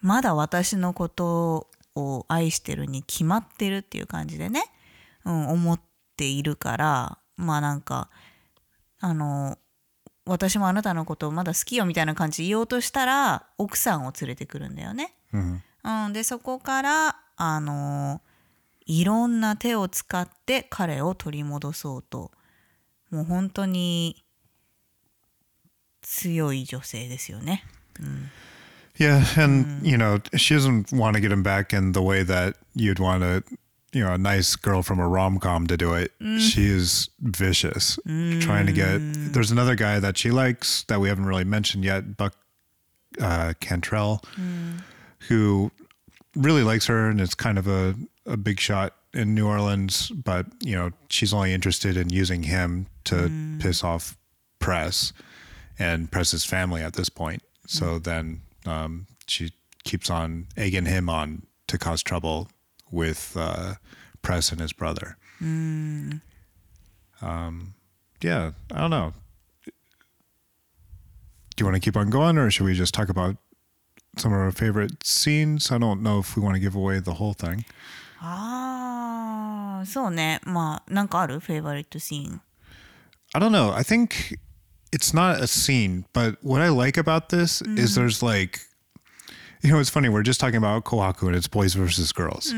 [0.00, 4.64] まだ私のことを愛してるに決まってるっていう感じでね、
[5.24, 5.80] うん、思っ
[6.16, 8.08] ているからまあなんか
[9.00, 9.58] あの
[10.26, 15.14] 私もあなたのことをまだ好きよみたいな感じで言おうとしたら奥さんを連れてくるんだよね。
[15.32, 18.20] うん、でそこからあの
[18.90, 22.32] いろんな手を使って彼を取り戻そうと
[23.10, 24.24] もう本当に
[26.02, 27.64] 強い女性ですよね。
[28.98, 32.98] Yeah, and you know, she doesn't want to get him back in the way that you'd
[32.98, 33.44] want a
[33.92, 36.12] you know, a nice girl from a rom com to do it.
[36.40, 37.98] She is vicious,
[38.40, 38.98] trying to get
[39.32, 42.34] there's another guy that she likes that we haven't really mentioned yet, Buck
[43.20, 44.20] uh Cantrell,
[45.28, 45.70] who
[46.40, 47.94] really likes her and is kind of a,
[48.26, 52.86] a big shot in New Orleans, but you know, she's only interested in using him
[53.04, 54.16] to piss off
[54.58, 55.12] press
[55.78, 57.42] and Press's family at this point.
[57.66, 59.50] So then um, she
[59.84, 62.48] keeps on egging him on to cause trouble
[62.90, 63.74] with uh,
[64.22, 65.16] Press and his brother.
[67.22, 67.74] Um,
[68.20, 69.14] yeah, I don't know.
[69.64, 69.72] Do
[71.58, 73.36] you want to keep on going, or should we just talk about
[74.17, 75.71] some of our favorite scenes?
[75.71, 77.65] I don't know if we want to give away the whole thing.
[78.19, 82.41] ああそうねまあなんかあるフェイバリットシーン
[83.33, 83.73] I don't know.
[83.73, 84.37] I think
[84.91, 88.61] it's not a scene, but what I like about this is there's like,
[89.61, 90.07] you know, it's funny.
[90.07, 92.53] We're just talking about Kohaku and it's boys versus girls.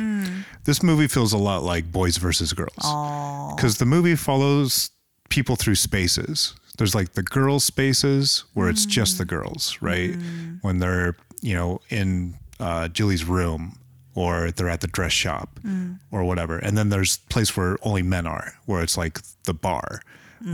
[0.66, 2.86] This movie feels a lot like boys versus girls
[3.56, 4.92] because the movie follows
[5.30, 6.54] people through spaces.
[6.78, 10.16] There's like the girl spaces where it's just the girls, right?
[10.62, 13.79] When they're, you know, in uh, Julie's room
[14.15, 15.99] or they're at the dress shop mm.
[16.11, 16.59] or whatever.
[16.59, 20.01] And then there's place where only men are, where it's like the bar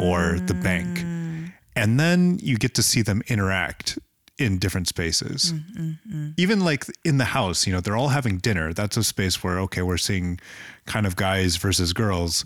[0.01, 0.99] or the bank.
[0.99, 1.53] Mm.
[1.75, 3.99] And then you get to see them interact
[4.39, 5.53] in different spaces.
[5.53, 8.73] Mm, Even like in the house, you know, they're all having dinner.
[8.73, 10.39] That's a space where, okay, we're seeing
[10.87, 12.45] kind of guys versus girls.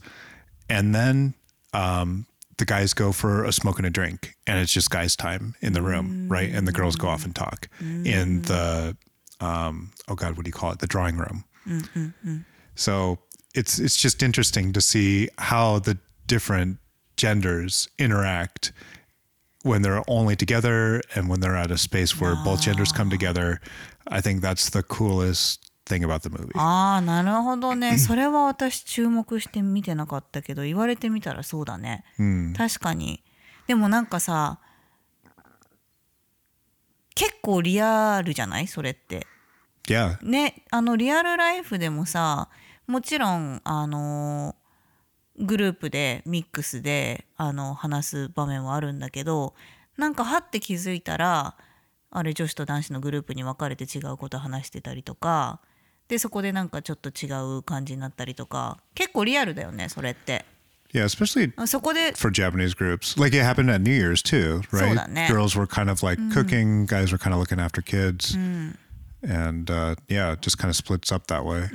[0.68, 1.34] And then
[1.74, 2.26] um,
[2.58, 5.72] the guys go for a smoke and a drink, and it's just guys' time in
[5.72, 6.50] the room, right?
[6.50, 8.46] And the girls go off and talk in mm.
[8.46, 8.96] the,
[9.44, 10.78] um, oh God, what do you call it?
[10.78, 11.44] The drawing room.
[11.66, 12.36] Mm-hmm, mm-hmm.
[12.74, 13.18] So
[13.54, 16.78] it's it's just interesting to see how the different
[17.16, 18.72] genders interact
[19.62, 23.10] when they're only together and when they're at a space where both genders come ah.
[23.10, 23.60] together.
[24.08, 26.50] I think that's the coolest thing about the movie.
[26.58, 27.98] ああなるほどね。
[27.98, 32.04] それは私注目して見てなかったけど言われてみたらそうだね、
[32.56, 33.22] 確かに。
[33.66, 34.58] でもなんかさ
[37.14, 38.66] 結構リアルじゃない？
[38.66, 39.26] それって。
[39.88, 40.16] Yeah.
[40.24, 42.48] ねあのリアルライフでもさ
[42.86, 44.54] もちろんあの
[45.40, 49.54] グループでミックスであの話す場面はあるんだけど
[49.96, 51.56] なんかはって気づいたら
[52.12, 55.60] あれ女子と男子のグループに分かれて違うこと話してたりとか
[56.08, 60.44] でそこでなんかちょっと違う感じになったりとか結構リアルだよねそれって。
[60.92, 63.18] Yeah, especially そこで for Japanese groups.
[63.18, 64.94] Like it happened at New Year's too, right?
[65.26, 68.36] Girls were kind of like cooking, guys were kind of looking after kids.
[69.24, 71.68] And uh, yeah, just kind of splits up that way.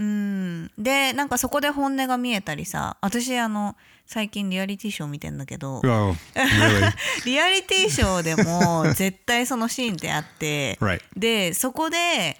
[0.77, 6.91] でなんかそこで本音が見えたりさ私あの最近リアリティショー見てんだけど Oh, really?
[7.25, 11.01] リアリティショーでも絶対そのシーンってあって、Right.
[11.15, 12.39] でそこで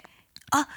[0.52, 0.68] あ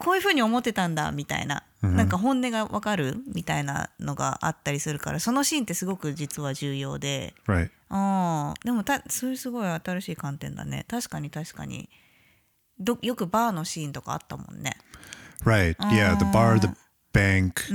[0.00, 7.34] こういうふうに思ってたんだみたいな、なんか本音がわかるみたいなのがあったりするからそのシーンってすごく実は重要で。
[7.46, 7.70] Right.
[7.90, 10.86] あーでもたそれすごい新しい観点だね。
[10.88, 11.90] 確かに確かに。
[12.78, 14.78] どよくバーのシーンとかあったもんね。
[15.44, 15.76] Right.
[15.90, 16.68] Yeah, the bar, the
[17.12, 17.70] bank,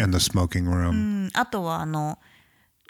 [0.00, 0.92] and the smoking う room.
[1.26, 1.30] ん。
[1.34, 2.20] あとはあの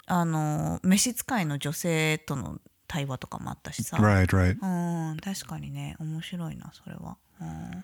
[0.05, 4.57] あの召使いの女性との対話とかもあったしさ、Right, right.
[4.61, 5.17] うん。
[5.17, 5.95] 確かにね。
[5.99, 7.83] 面白いなそれは、うん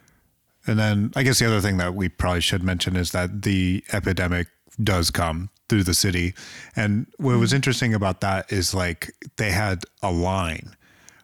[0.68, 3.84] And then I guess the other thing that we probably should mention is that the
[3.94, 4.48] epidemic
[4.84, 6.34] does come through the city.
[6.76, 7.56] And what was mm.
[7.56, 10.76] interesting about that is like they had a line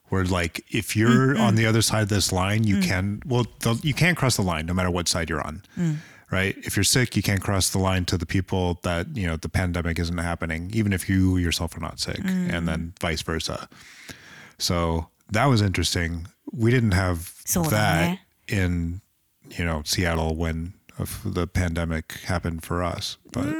[0.10, 1.42] where like if you're mm-hmm.
[1.42, 2.84] on the other side of this line, you mm.
[2.84, 3.46] can well
[3.82, 5.64] you can't cross the line no matter what side you're on.
[5.78, 5.98] Mm.
[6.32, 6.56] Right?
[6.60, 9.50] If you're sick, you can't cross the line to the people that, you know, the
[9.50, 12.54] pandemic isn't happening, even if you yourself are not sick, mm.
[12.54, 13.00] and then mm.
[13.02, 13.68] vice versa.
[14.58, 16.28] So that was interesting.
[16.54, 19.02] We didn't have so that in
[19.51, 23.19] you know Seattle when of the pandemic happened for us.
[23.33, 23.55] But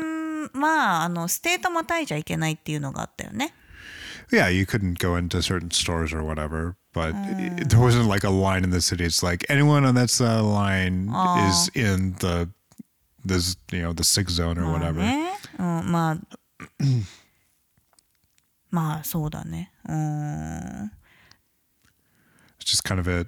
[0.53, 3.53] まああのステートまたいじゃいけないっていうのがあったよね
[4.31, 6.77] yeah, you couldn't go into certain stores or whatever.
[6.93, 9.05] But it, there wasn't like a line in the city.
[9.05, 11.11] It's like anyone on that side of the line
[11.49, 12.49] is in the
[13.25, 14.99] this you know the six zone or まあ whatever.
[15.01, 16.19] ね、うん、まあ
[18.71, 20.91] まあそうだねうん
[22.59, 23.27] It's just kind of a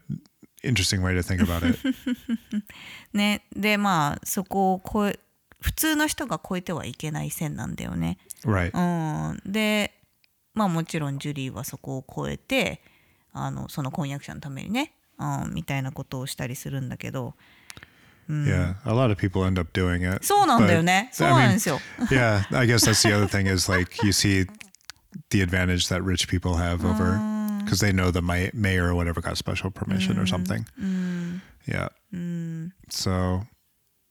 [0.64, 1.80] interesting way to think about it.
[3.14, 5.20] ねでまあそこを越え
[5.62, 8.72] 普通の人が越えてはいけない線なんだよね right.
[8.74, 9.94] うんで
[10.54, 12.82] まあもちろんジュリーはそこを越えて
[13.32, 17.34] あのその婚約者のためにね、うん、みたいなことをしたりするんだけど
[18.30, 20.26] Yeah, a lot of people end up doing it.
[20.26, 24.12] そうなんだよね I そうなん mean, ですよ yeah, I guess that's the other thing is like you
[24.14, 24.48] see
[25.30, 27.20] the advantage that rich people have over
[27.65, 30.65] because they know the may- mayor or whatever got special permission or something.
[31.67, 31.89] Yeah.
[32.91, 33.43] So,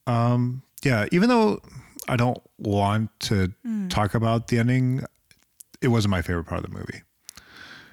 [0.05, 1.61] um, yeah, even though
[2.07, 3.51] I don't want to
[3.89, 5.03] talk about the ending,
[5.81, 7.01] it wasn't my favorite part of the movie.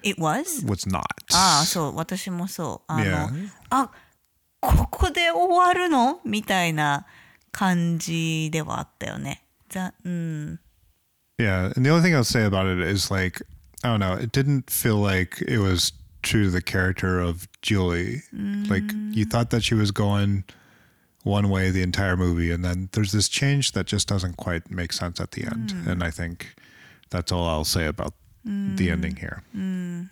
[0.03, 0.63] It was?
[0.67, 1.07] Was not.
[1.33, 3.49] ああそう私もそうあの、 Yeah.
[3.71, 3.91] あ
[4.61, 7.07] ここで終わるのみたいな
[7.53, 10.61] 感じではあったよねざうん
[11.39, 13.45] Yeah, and the only thing I'll say about it is like
[13.83, 18.23] I don't know, it didn't feel like it was true to the character of Julie.
[18.33, 20.45] Like you thought that she was going
[21.23, 24.93] one way the entire movie, and then there's this change that just doesn't quite make
[24.93, 25.75] sense at the end.
[25.87, 26.55] And I think
[27.11, 29.43] that's all I'll say about the ending here.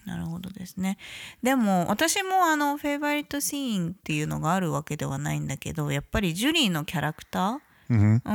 [0.07, 0.97] なるほどですね
[1.43, 7.61] でも私もあのフェイバリットシーンっていうのがあるわけではないんだけどやっぱりジュリーのキャラクタ
[7.96, 8.34] ー、う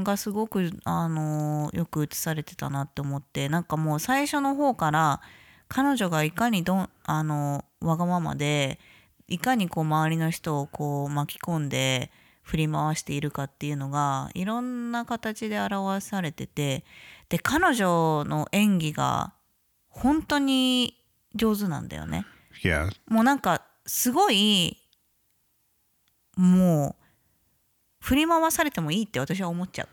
[0.00, 0.04] ん。
[0.04, 5.20] がすごくあのよく映されてたなって思ってなんかもう最初の方から
[5.68, 8.78] 彼女がいかにどんあのわがままで
[9.28, 12.10] いかにこう周りの人をこう巻き込んで
[12.42, 16.84] 振り回しているかっていうのがいろんな形で表されてて
[17.28, 19.32] で彼女の演技が
[19.88, 20.98] 本当に
[21.34, 22.26] 上手なんだよね。
[23.08, 24.76] もうなんかすごい
[26.36, 27.01] もう
[28.02, 29.88] 振り回されてもいいって私は思っちゃう。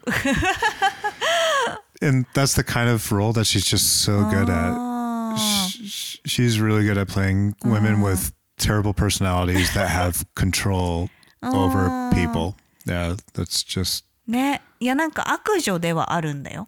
[2.01, 4.73] and that's the kind of role that she's just so good at.
[4.73, 11.09] あー Sh- She's really good at playing women with terrible personalities that have control
[11.43, 12.55] over people.
[12.85, 16.67] Yeah, that's just ねいやなんか悪女ではあるんだよ。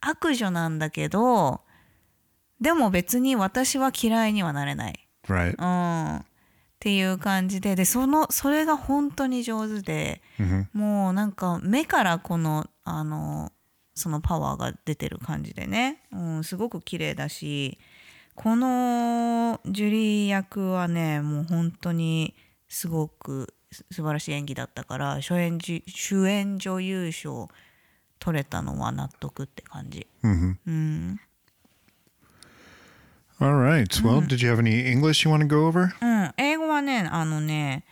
[0.00, 1.60] 悪女なんだけど
[2.60, 5.08] でも別に私は嫌いにはなれない。
[5.26, 5.54] right.
[5.58, 6.24] うん、
[6.82, 10.20] っていう感じででそのそれが本当に上手で、
[10.72, 13.52] もうなんか目からこのあの
[13.94, 17.78] そのパワーが出てる感じでね、うん、すごく綺麗だし
[18.34, 22.34] このジュリー役はねもう本当に
[22.68, 27.48] すごくす素晴らしい演技だったから主演じ主演女優賞
[28.18, 30.08] 取れたのは納得って感じ。
[33.40, 33.88] All right.
[34.02, 35.90] Well, did you have any English you want to go over?
[36.00, 37.84] うん、英語はねあのね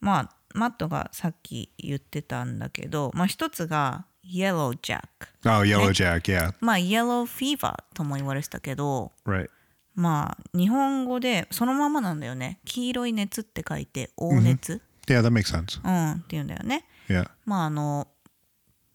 [0.00, 5.00] まあマットがさっき言ってたんだけど、まあ、一つが Yellow Jack
[5.44, 6.22] Oh, Yellow Jack.
[6.22, 6.54] Yeah.
[6.60, 9.48] まあ Yellow Fever とも言われてたけど Right.
[9.94, 15.80] まあ日本語でそのままなんだよね黄色い熱って書いて黄熱、Yeah, that makes sense.
[15.84, 17.28] うんっていうんだよね Yeah.
[17.44, 18.08] まああの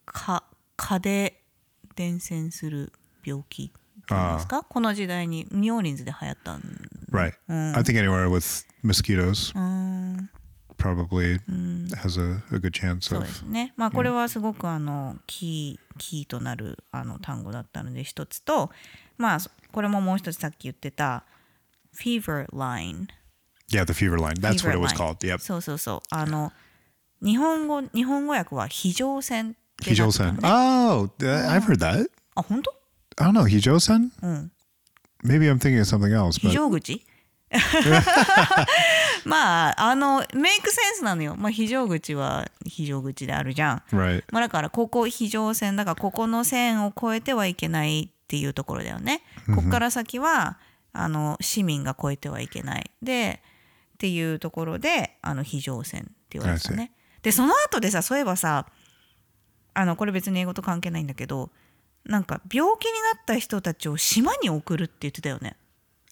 [0.04, 0.44] か
[0.76, 1.42] 蚊で
[1.96, 2.92] 伝染する
[3.24, 3.72] 病気
[4.06, 6.62] っていうんですかこの時代にニューオーリンズで流行ったん
[7.10, 7.34] Right.
[7.48, 9.52] I think anywhere with mosquitoes
[10.78, 11.40] probably
[12.02, 13.26] has a, a good chance そう of.
[13.26, 13.72] ですね。
[13.76, 18.70] まあこれはすごくあのキーキーとなるあの単語だったので一つと、
[19.16, 21.24] まあそこれももう一つさっき言ってた
[21.94, 23.06] fever line。
[23.70, 24.34] Yeah, the fever line.
[24.34, 25.16] That's what fever it was called.
[25.18, 25.38] Yep.
[25.38, 26.00] そうそうそう。
[26.10, 26.52] あの
[27.22, 29.54] 日本語日本語訳は非常線っ
[29.84, 30.42] てなってたの Hijosen.
[30.42, 30.48] ね。
[30.48, 31.10] Oh,
[31.48, 32.10] I've heard that.
[32.34, 32.75] あ本当？
[33.18, 33.44] I don't know.
[33.44, 34.10] Hijosen?
[35.24, 36.38] Maybe I'm thinking of something else.
[36.38, 37.06] 非 But 常口？
[39.24, 41.36] まああのメイクセンスなのよ。
[41.36, 43.82] まあ非常口は非常口であるじゃん。
[43.90, 44.24] right.
[44.30, 49.22] まあ、だからここ非常線だからここの線を越えてはいけないっていうところだよね。
[49.54, 50.58] ここから先は
[50.92, 53.40] あの市民が越えてはいけないで
[53.94, 56.92] っていうところであの非常線って言われてたね。
[57.22, 58.66] でその後でさそういえばさ
[59.74, 61.50] あのこれ別に英語と関係ないんだけど
[62.06, 65.56] なんか病気になった人たちを島に送るって言ってたよね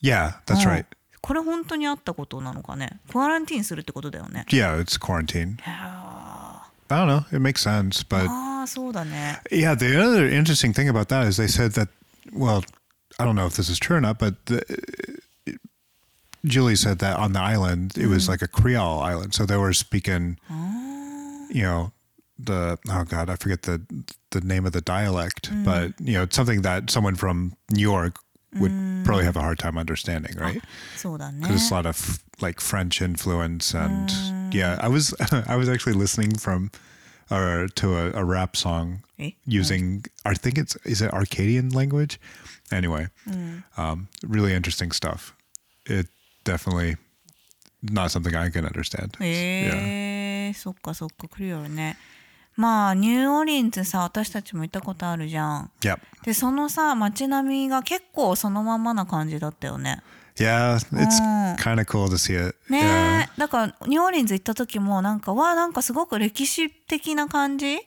[0.03, 0.85] Yeah, that's うん right.
[1.23, 5.57] これ本当にあったことなのかねクアランティーンするってことだよね Yeah, it's quarantine.
[5.65, 7.25] あ I don't know.
[7.35, 11.73] It makes sense, but あーそうだね yeah, the other interesting thing about that is they said
[11.81, 11.89] that.
[12.33, 12.63] Well,
[13.19, 14.63] I don't know if this is true or not, but the,
[16.45, 19.73] Julie said that on the island it was like a Creole island, so they were
[19.73, 20.39] speaking,
[21.51, 21.93] you know,
[22.38, 23.82] the oh god, I forget the
[24.32, 28.16] the name of the dialect, but you know, it's something that someone from New York
[28.56, 28.72] would
[29.06, 30.62] probably have a hard time understanding, right?
[30.98, 34.10] そうだね because it's a lot of like French influence and
[34.54, 35.14] yeah, I was
[35.48, 36.72] I was actually listening from
[37.30, 39.32] or to a, a rap song Eh?
[39.46, 42.20] using I think it's is it Arcadian language.
[42.72, 43.08] Anyway,
[43.78, 45.36] um, really interesting stuff.
[45.86, 46.08] It
[46.46, 46.96] definitely
[47.84, 49.18] not something I can understand.
[49.20, 49.26] Yeah.
[49.26, 51.98] へえそっかそっかクリオルね
[52.57, 55.99] まあニューオーリンズさ私たちも行ったことあるじゃん Yep.
[56.25, 60.03] でそのさ街並みが結構そのまんまな感じだったよね
[60.37, 61.57] Yeah, it's Mm.
[61.59, 62.57] kind of cool to see it.
[62.69, 67.79] ねえだからニューオーリンズ行った時もなんかわあなんかすごく歴史的な感じ？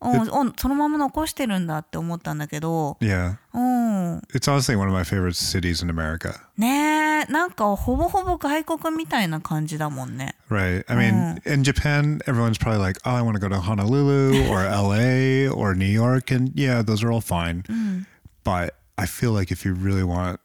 [0.00, 3.36] ををそのまま残してるんだって思ったんだけど Yeah.
[3.54, 6.34] うん It's honestly one of my favorite cities in America.
[6.56, 10.84] ねえなんかほぼほぼ外国みたいな感じだもんね Right.
[10.88, 14.62] I mean, in Japan, everyone's probably like, oh, I want to go to Honolulu or
[14.64, 16.30] LA or New York.
[16.30, 17.64] And yeah, those are all fine.
[18.44, 20.38] But I feel like if you really want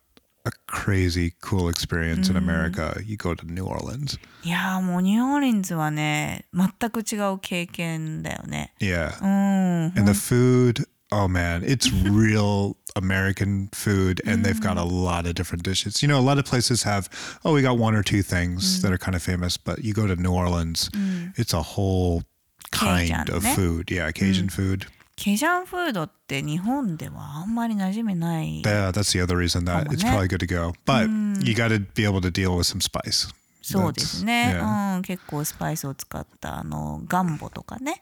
[0.47, 4.19] a crazy cool experience in America, you go to New Orleans.
[4.45, 9.13] いやーもうニューオーリンズはね全く違う経験だよね Yeah.
[9.23, 14.21] うん And the food, oh man, it's real American food.
[14.27, 16.03] And they've got a lot of different dishes.
[16.03, 17.09] You know, a lot of places have,
[17.45, 19.57] oh, we got one or two things that are kind of famous.
[19.57, 20.91] But you go to New Orleans,
[21.37, 22.23] it's a whole
[22.71, 23.55] kind Cajun, of ne?
[23.55, 23.91] food.
[23.91, 24.87] Yeah, Cajun food.
[25.20, 30.10] ケジャンフードって日本ではあんまり馴染みない Yeah, that's the other reason that it's eh?
[30.10, 30.72] probably good to go.
[30.86, 31.10] But
[31.44, 33.30] you got to be able to deal with some spice.
[33.62, 34.58] そうですね.
[34.96, 38.02] うん、結構スパイスを使ったあのガンボとかね、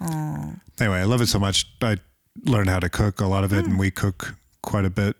[0.00, 1.66] うん、Anyway, I love it so much.
[1.80, 1.98] I
[2.44, 5.16] learned how to cook a lot of it, and we cook quite a bit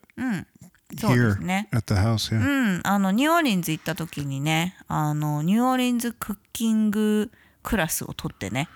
[0.99, 2.31] そうですね at the house.
[2.31, 2.39] Yeah.
[2.39, 7.31] うんあのニューオーリンズ行った時にねあのニューオーリンズクッキング
[7.63, 8.69] クラスを取ってね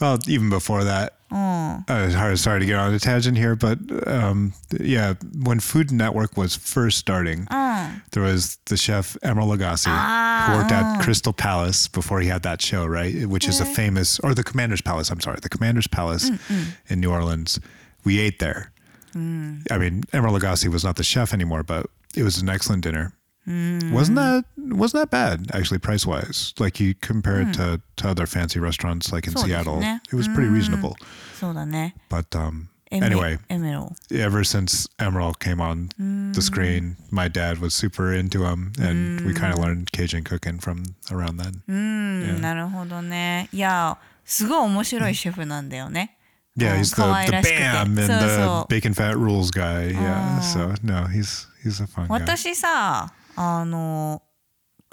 [0.00, 1.90] well, even before that, mm.
[1.90, 6.56] uh, sorry to get on a tangent here, but um, yeah, when Food Network was
[6.56, 8.02] first starting, mm.
[8.12, 11.02] there was the chef Emeril Lagasse ah, who worked at mm.
[11.02, 13.26] Crystal Palace before he had that show, right?
[13.26, 15.10] Which is a famous, or the Commander's Palace.
[15.10, 16.76] I'm sorry, the Commander's Palace Mm-mm.
[16.88, 17.60] in New Orleans.
[18.04, 18.72] We ate there.
[19.14, 19.66] Mm.
[19.70, 21.86] I mean, Emeril Lagasse was not the chef anymore, but
[22.16, 23.12] it was an excellent dinner.
[23.47, 26.53] Wasn't that wasn't that bad actually price wise?
[26.57, 30.01] Like you compare it to, to other fancy restaurants like in そうですね。
[30.01, 30.95] Seattle, it was pretty reasonable.
[31.39, 35.89] そうだね But um, エメ anyway, エメロ ever since Emerald came on
[36.33, 40.59] the screen, my dad was super into him, and we kind of learned Cajun cooking
[40.59, 41.61] from around then.
[41.67, 46.17] うん、なるほどねいやすごい面白いシェフなんだよね
[46.57, 49.15] Yeah, うん he's 可 the, 愛 the らしくて bam and そう the そう bacon fat
[49.17, 49.91] rules guy.
[49.93, 52.13] Yeah, so no, he's he's a fun guy.
[52.25, 53.11] 私さ
[53.42, 54.22] あの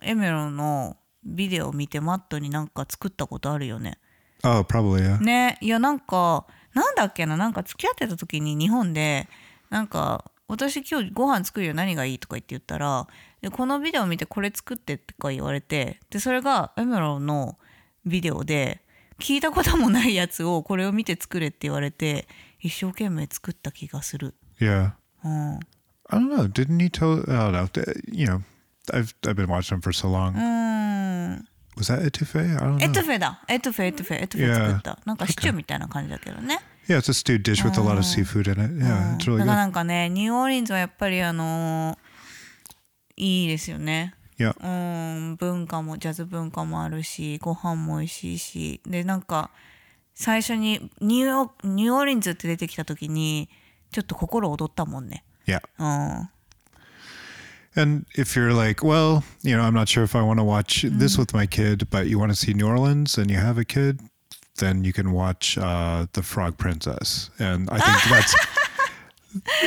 [0.02, 0.96] エメロの
[1.26, 4.00] ビデオ見てマットになんか作ったことあるよね
[4.44, 5.20] Oh, probably yeah.
[5.20, 9.28] ねいやなんかなんだっけななんか付き合ってた時に日本で
[9.70, 12.20] なんか私今日ご飯作るよ何がいい？
[12.20, 13.08] とか言って言ったら
[13.42, 17.58] でこのビデオ見てこれ作ってとか言われてでそれがエメロの
[18.06, 18.80] ビデオで
[19.20, 22.30] 聞いたこともないやつをこれを見て作れって言われて
[22.62, 24.36] 一生懸命作った気がする。
[24.62, 24.92] Yeah.
[25.26, 25.60] うん、
[26.10, 26.48] I don't know.
[26.48, 27.20] Didn't he tell?
[27.28, 27.68] I don't know.
[28.12, 28.42] You know,
[28.94, 30.34] I've I've been watching him for so long.
[30.36, 31.48] うん、
[31.78, 32.56] Was that etouffee?
[32.56, 32.82] I don't know.
[32.82, 36.60] エトゥフェだエトゥフェエトゥフェエトゥフェ作った、なんかシチューみたいな感じだけどね。
[36.88, 38.86] Yeah, it's a stewed dish with a lot of seafood in it.
[38.86, 39.26] Yeah, it's really good.
[39.26, 41.98] だからなんかねニューオーリンズはやっぱりあのー
[43.18, 44.14] いいですよね。
[44.38, 44.54] Yeah.
[44.64, 49.50] うん文化もジャズ文化もあるしご飯も美味しいしでなんか
[50.14, 53.50] 最初にニューヨーニューオーリンズって出てきた時に
[53.92, 55.24] ちょっと心躍ったもんね。
[55.47, 55.61] Yeah.
[55.79, 56.29] うん、
[57.75, 60.83] And if you're like, well, you know, I'm not sure if I want to watch
[60.83, 63.65] this with my kid, but you want to see New Orleans and you have a
[63.65, 63.99] kid,
[64.59, 67.31] then you can watch uh, The Frog Princess.
[67.39, 68.35] And I think that's,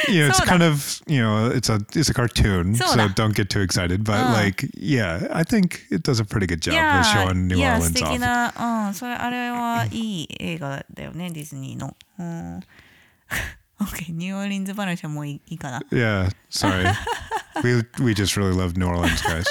[0.07, 0.49] you know, it's Soda.
[0.49, 3.11] kind of, you know, it's a it's a cartoon, so Soda.
[3.15, 4.03] don't get too excited.
[4.03, 4.31] But Uh.
[4.33, 7.57] like, yeah, I think it does a pretty good job い of や showing New
[7.57, 8.19] いや Orleans 素敵 off.
[8.19, 8.53] な、
[8.87, 11.97] うん、それあれはいい映画だよねディズニーの。
[12.19, 12.59] うん、
[13.81, 15.81] OK ニューオーリンズ話はもういいいいかな。
[15.91, 16.85] Yeah, sorry.
[17.63, 19.45] we we just really love New Orleans, guys.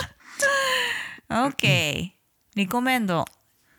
[1.31, 2.11] OK
[2.57, 3.25] リコメンド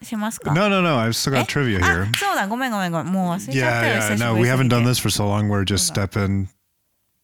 [0.01, 0.97] しますか No, no, no.
[0.97, 2.17] I've still got trivia あ here.
[2.17, 4.17] そうだごめんごめんごめんもう忘れちゃったよ Yeah, 久 yeah.
[4.17, 5.47] し No, ぶ we りすぎ haven't て done this for so long.
[5.49, 6.47] We're just stepping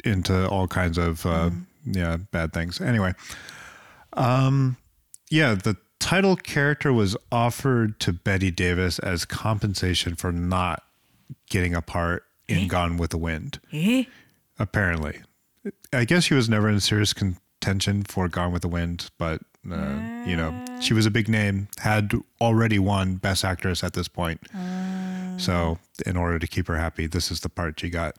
[0.04, 1.52] into all kinds of uh,
[1.86, 2.82] yeah bad things.
[2.82, 3.14] Anyway,
[4.14, 4.78] um,
[5.30, 10.82] yeah, the title character was offered to Betty Davis as compensation for not
[11.50, 12.67] getting a part in eh?
[12.67, 13.61] Gone with the Wind.
[13.73, 14.07] え
[14.59, 15.23] Apparently,
[15.93, 20.25] I guess she was never in serious contention for Gone with the Wind, but uh,
[20.25, 24.41] you know, she was a big name, had already won Best Actress at this point.
[24.55, 25.35] Ah.
[25.39, 28.17] So, in order to keep her happy, this is the part she got.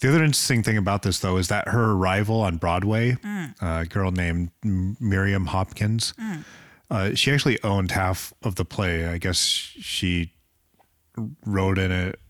[0.00, 3.54] The other interesting thing about this, though, is that her arrival on Broadway, mm.
[3.62, 6.44] uh, a girl named Miriam Hopkins, mm.
[6.90, 9.06] uh, she actually owned half of the play.
[9.06, 10.32] I guess she
[11.44, 12.20] wrote in it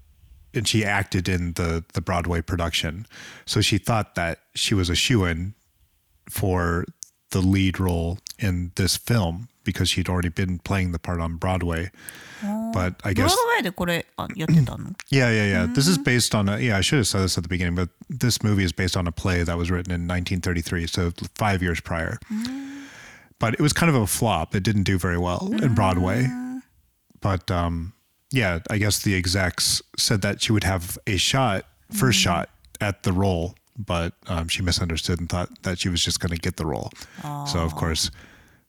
[0.55, 3.07] and she acted in the the Broadway production.
[3.47, 5.55] So she thought that she was a shoo-in
[6.29, 6.87] for
[7.31, 11.91] the lead role in this film because she'd already been playing the part on Broadway.
[12.73, 13.35] But I guess
[15.09, 15.67] Yeah, yeah, yeah.
[15.67, 16.05] This is mm-hmm.
[16.05, 18.65] based on a yeah, I should have said this at the beginning, but this movie
[18.65, 22.19] is based on a play that was written in 1933, so 5 years prior.
[22.31, 22.85] Mm.
[23.39, 24.55] But it was kind of a flop.
[24.55, 26.25] It didn't do very well in Broadway.
[26.25, 26.63] Mm.
[27.21, 27.95] But um
[28.35, 32.49] yeah, I guess the execs said that she would have a shot, first shot
[32.81, 36.39] at the role, but um, she misunderstood and thought that she was just going to
[36.39, 36.91] get the role.
[37.47, 38.11] So of course,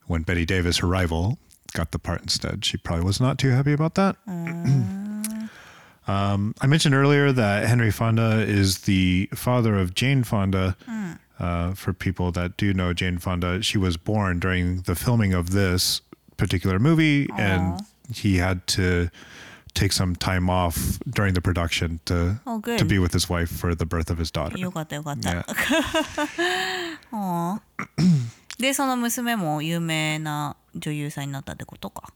[0.06, 1.38] when Betty Davis, her rival,
[1.74, 4.16] got the part instead, she probably was not too happy about that.
[6.08, 10.78] Um, I mentioned earlier that Henry Fonda is the father of Jane Fonda.
[11.40, 15.50] Uh, for people that do know Jane Fonda, she was born during the filming of
[15.50, 16.02] this
[16.38, 17.82] particular movie, and
[18.14, 19.10] he had to
[19.75, 22.79] take some time off during the production to Oh, good.
[22.79, 24.59] to be with his wife for the birth of his daughter.
[24.59, 25.45] よかったよかった、 Yeah.
[27.13, 32.13] あーでその娘も有名な女優さんになったってことか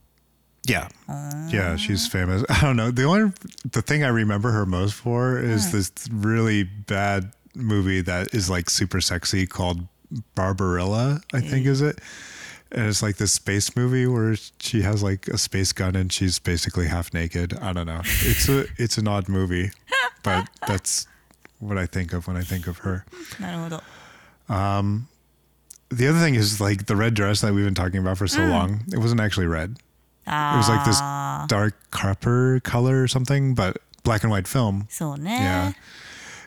[0.67, 0.89] Yeah.
[1.51, 2.43] Yeah, she's famous.
[2.49, 2.91] I don't know.
[2.91, 3.33] The only
[3.71, 8.71] the thing I remember her most for is this really bad movie that is like
[8.71, 9.87] super sexy called
[10.35, 11.99] Barbarella, I think is it.
[12.72, 16.40] and it's like this space movie where she has like a space gun and she's
[16.40, 17.58] basically half naked.
[17.60, 18.02] I don't know.
[18.04, 19.72] It's a it's an odd movie,
[20.24, 21.08] but that's
[21.60, 23.06] what I think of when I think of her.
[24.48, 25.08] Um,
[25.90, 28.40] the other thing is like the red dress that we've been talking about for so
[28.40, 28.50] mm.
[28.50, 28.82] long.
[28.94, 29.78] It wasn't actually red.
[30.28, 30.54] Ah.
[30.54, 31.46] It was like this ah.
[31.48, 34.88] dark copper color or something, but black and white film.
[34.90, 35.74] So yeah,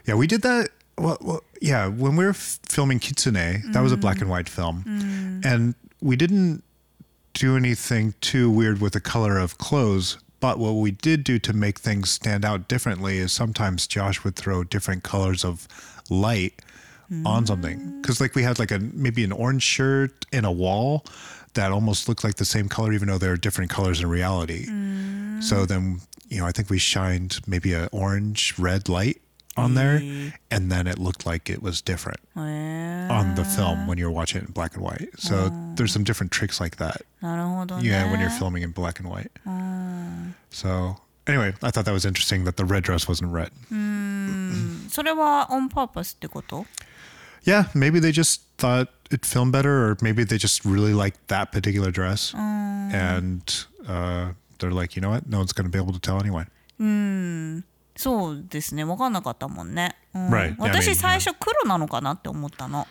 [0.06, 3.82] yeah, we did that well, well, yeah, when we were f- filming Kitsune, that mm.
[3.82, 4.22] was a black mm.
[4.22, 4.84] and white film.
[4.86, 5.44] Mm.
[5.44, 6.62] And we didn't
[7.32, 10.18] do anything too weird with the color of clothes.
[10.40, 14.34] But what we did do to make things stand out differently is sometimes Josh would
[14.34, 15.68] throw different colors of
[16.11, 16.61] light
[17.24, 17.78] on something.
[17.78, 18.03] Mm.
[18.03, 21.05] Because, like, we had like a maybe an orange shirt in a wall
[21.55, 24.66] that almost looked like the same color, even though they're different colors in reality.
[24.66, 25.42] Mm.
[25.42, 29.20] So then, you know, I think we shined maybe an orange red light
[29.55, 29.99] on there,
[30.51, 34.39] and then it looked like it was different へえ on the film when you're watching
[34.41, 35.09] it in black and white.
[35.17, 37.01] So there's some different tricks like that.
[37.21, 39.32] なるほどね Yeah, when you're filming in black and white.
[40.51, 40.97] So
[41.28, 43.49] anyway, I thought that was interesting that the red dress wasn't red.
[44.89, 46.65] それはオンパーパスってこと
[47.43, 51.51] Yeah, maybe they just thought it filmed better, or maybe they just really liked that
[51.53, 53.41] particular dress, and
[53.88, 55.28] uh, they're like, you know what?
[55.30, 56.45] No one's going to be able to tell anyway.
[57.95, 58.84] そうですね。
[58.84, 60.57] 分かんなかったもんね、うん。
[60.59, 62.88] 私最初黒なのかなって思ったの。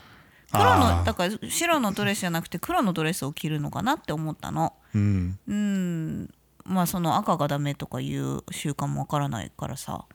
[0.51, 4.73] 黒のだから白のドレスじゃなくて黒のドレスを着るのかなって思ったの。
[4.93, 6.29] うん,
[6.65, 10.05] まあその赤がダメとかいう習慣も分からないからさ。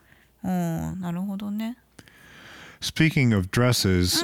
[0.43, 1.01] うん。
[1.01, 1.77] なるほどね。
[2.79, 4.23] Speaking of dresses、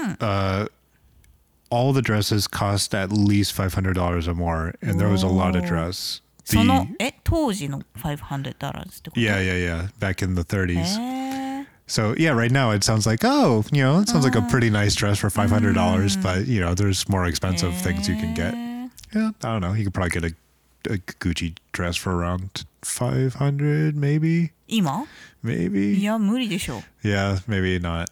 [1.69, 6.22] all the dress cost at least 500 or more and there was a lot dress.
[6.44, 10.98] その The え当時の500ダラーってこと yeah, yeah, yeah, back in the 30s.
[11.00, 14.42] へー So yeah, right now it sounds like oh, you know, it sounds like a
[14.42, 18.14] pretty nice dress for five hundred dollars, but you know, there's more expensive things you
[18.16, 18.52] can get.
[18.54, 19.72] へー Yeah, I don't know.
[19.72, 25.06] You could probably get a, a Gucci dress for around five hundred, maybe, 今
[25.42, 25.94] maybe.
[25.98, 28.08] いや無理でしょ Yeah, maybe not.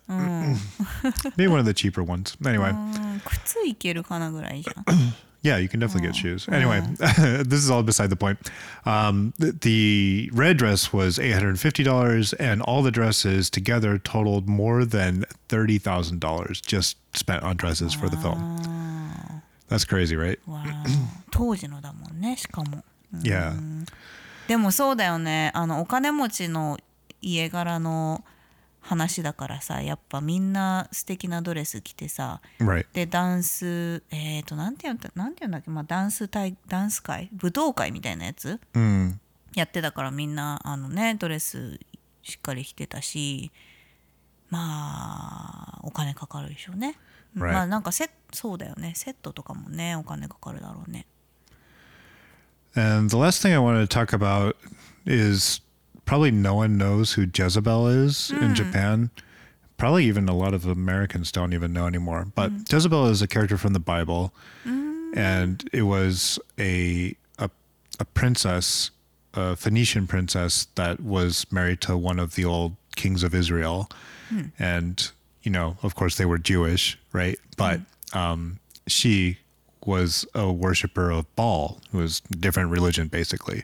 [1.37, 2.34] maybe one of the cheaper ones.
[2.49, 4.84] Anyway, うん靴いけるかなぐらいじゃん
[5.43, 6.49] yeah, you can definitely get shoes.
[6.49, 8.39] Anyway, this is all beside the point.
[8.84, 13.49] Um, the, the red dress was eight hundred and fifty dollars, and all the dresses
[13.51, 18.62] together totaled more than thirty thousand dollars just spent on dresses for the film.
[19.68, 20.39] That's crazy, right?
[20.47, 20.84] わあ
[21.30, 22.82] 当時のだもんねしかも
[23.22, 23.55] Yeah.
[24.49, 26.76] でもそうだよねあのお金持ちの
[27.22, 28.24] 家柄の
[28.82, 32.88] 話だからさやっぱみんな素敵なドレス着てさ Right.
[32.93, 37.29] でダンスえっ、となんていうんだなんていうんだっけ、まあ、ダンス大ダンス会？
[37.41, 39.15] 舞踏会みたいなやつ？Mm.
[39.55, 41.79] やってたからみんなあのねドレス
[42.23, 43.51] しっかり着てたし
[44.49, 46.97] まあお金かかるでしょうね、
[47.36, 47.53] Right.
[47.53, 51.05] まあなんかセそうだよねセットとかもねお金かかるだろうね
[52.75, 54.55] And the last thing I wanted to talk about
[55.05, 55.61] is
[56.12, 58.53] probably no one knows who Jezebel is in hmm.
[58.53, 59.09] Japan.
[59.78, 62.28] Probably even a lot of Americans don't even know anymore.
[62.36, 62.64] But hmm.
[62.70, 64.34] Jezebel is a character from the Bible,
[64.66, 65.14] hmm.
[65.16, 67.49] and it was a a,
[67.97, 68.91] a princess,
[69.36, 73.89] a Phoenician princess that was married to one of the old kings of Israel,
[74.59, 75.12] and
[75.43, 77.39] you know, of course, they were Jewish, right?
[77.55, 77.80] But
[78.12, 79.38] um, she
[79.86, 83.64] was a worshiper of Baal, who was a different religion, basically.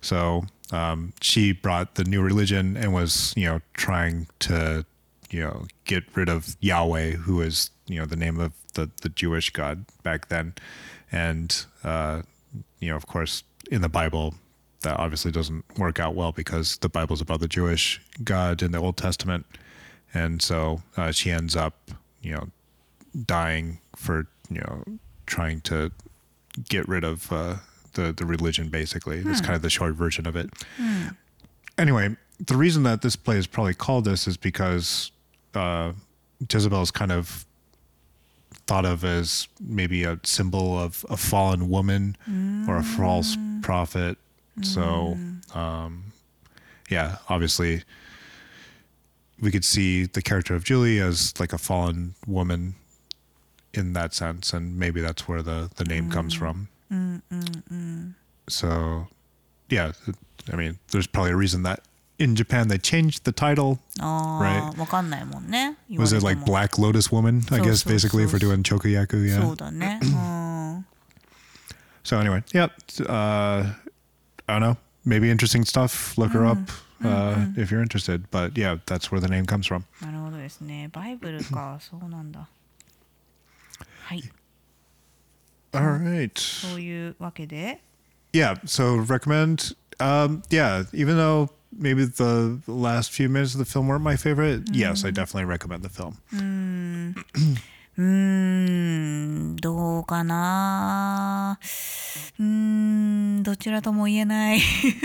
[0.00, 4.84] So um, she brought the new religion and was, you know, trying to,
[5.30, 9.08] you know, get rid of Yahweh, who is, you know, the name of the, the
[9.08, 10.54] Jewish God back then.
[11.12, 12.22] And, uh,
[12.80, 14.34] you know, of course, in the Bible,
[14.82, 18.78] that obviously doesn't work out well because the Bible's about the Jewish God in the
[18.78, 19.46] Old Testament.
[20.12, 21.90] And so uh, she ends up,
[22.22, 22.48] you know,
[23.24, 24.84] dying for, you know,
[25.26, 25.90] trying to
[26.68, 27.56] get rid of uh,
[27.96, 28.68] the the religion.
[28.68, 29.44] Basically, it's hmm.
[29.44, 30.50] kind of the short version of it.
[30.76, 31.08] Hmm.
[31.78, 35.10] Anyway, the reason that this play is probably called this is because
[35.54, 35.92] uh,
[36.50, 37.44] Jezebel is kind of
[38.66, 42.16] thought of as maybe a symbol of a fallen woman
[42.68, 43.60] or a false hmm.
[43.60, 44.18] prophet.
[44.62, 45.18] So,
[45.54, 46.12] um,
[46.88, 47.82] yeah, obviously,
[49.40, 52.74] we could see the character of Julie as like a fallen woman
[53.74, 56.68] in that sense, and maybe that's where the the name comes from.
[58.47, 59.07] So,
[59.69, 60.15] yeah, it-
[60.51, 61.81] I mean, there's probably a reason that
[62.17, 63.79] in Japan they changed the title.
[63.99, 64.43] ああ、
[64.73, 64.77] Right.
[64.79, 67.39] わかんないもんね言わ Was れ it て like も Black Lotus Woman?
[67.51, 69.29] I So- guess so- basically so- for doing chokuyaku.
[69.29, 69.51] そ Yeah.
[69.53, 70.85] うだね、うん、
[72.03, 72.71] So anyway, yep.
[73.07, 73.73] Uh,
[74.47, 74.77] I don't know.
[75.05, 76.17] Maybe interesting stuff.
[76.17, 76.57] Look her up
[77.03, 78.29] uh, if you're interested.
[78.31, 79.85] But yeah, that's where the name comes from.
[80.01, 82.47] なるほどですねバイブルかそうなんだ
[84.03, 84.23] はい
[85.73, 86.37] All right.
[86.37, 87.79] そういうわけで
[88.33, 88.55] Yeah.
[88.65, 89.75] So recommend.
[89.99, 90.83] Um, yeah.
[90.93, 95.11] Even though maybe the last few minutes of the film weren't my favorite, yes, I
[95.11, 96.17] definitely recommend the film.
[97.98, 101.58] うーんどうかな
[102.38, 104.58] うーんどちらとも言えない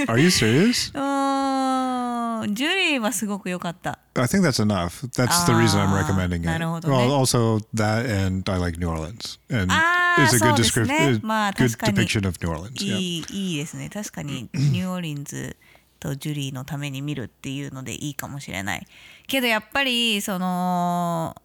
[0.07, 0.91] Are you serious?
[0.93, 5.07] うーんジュリーはすごく良かった I think that's enough.
[5.13, 6.45] That's the reason I'm Ah, recommending it.
[6.47, 6.95] なるほどね。
[6.95, 9.71] Well, also that, and I like New Orleans, and
[10.17, 12.83] it's a good description, まあ good depiction of New Orleans.
[12.83, 13.33] い Yeah.
[13.33, 15.55] いいいですね確かにニューオーリンズ
[15.99, 18.85] とジュリーのために見るっていうのでいいかもしれない
[19.27, 21.35] けどやっぱりその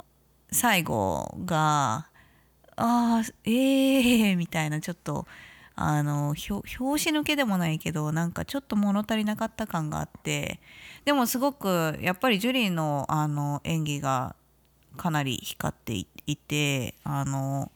[0.50, 2.08] 最後が
[2.76, 5.26] あーえーみたいなちょっと
[5.74, 10.60] あのひょ拍子抜けでもないけどなんかちょっと物足りなかった感があって
[11.04, 14.36] でもすごくやっぱりジュリーのあの演技が
[14.96, 17.70] かなり光っていいてあの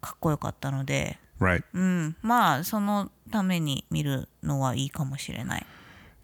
[0.00, 1.62] かっこよかったので Right.
[1.74, 5.66] うん、まあそのために見るのはいいかもしれない。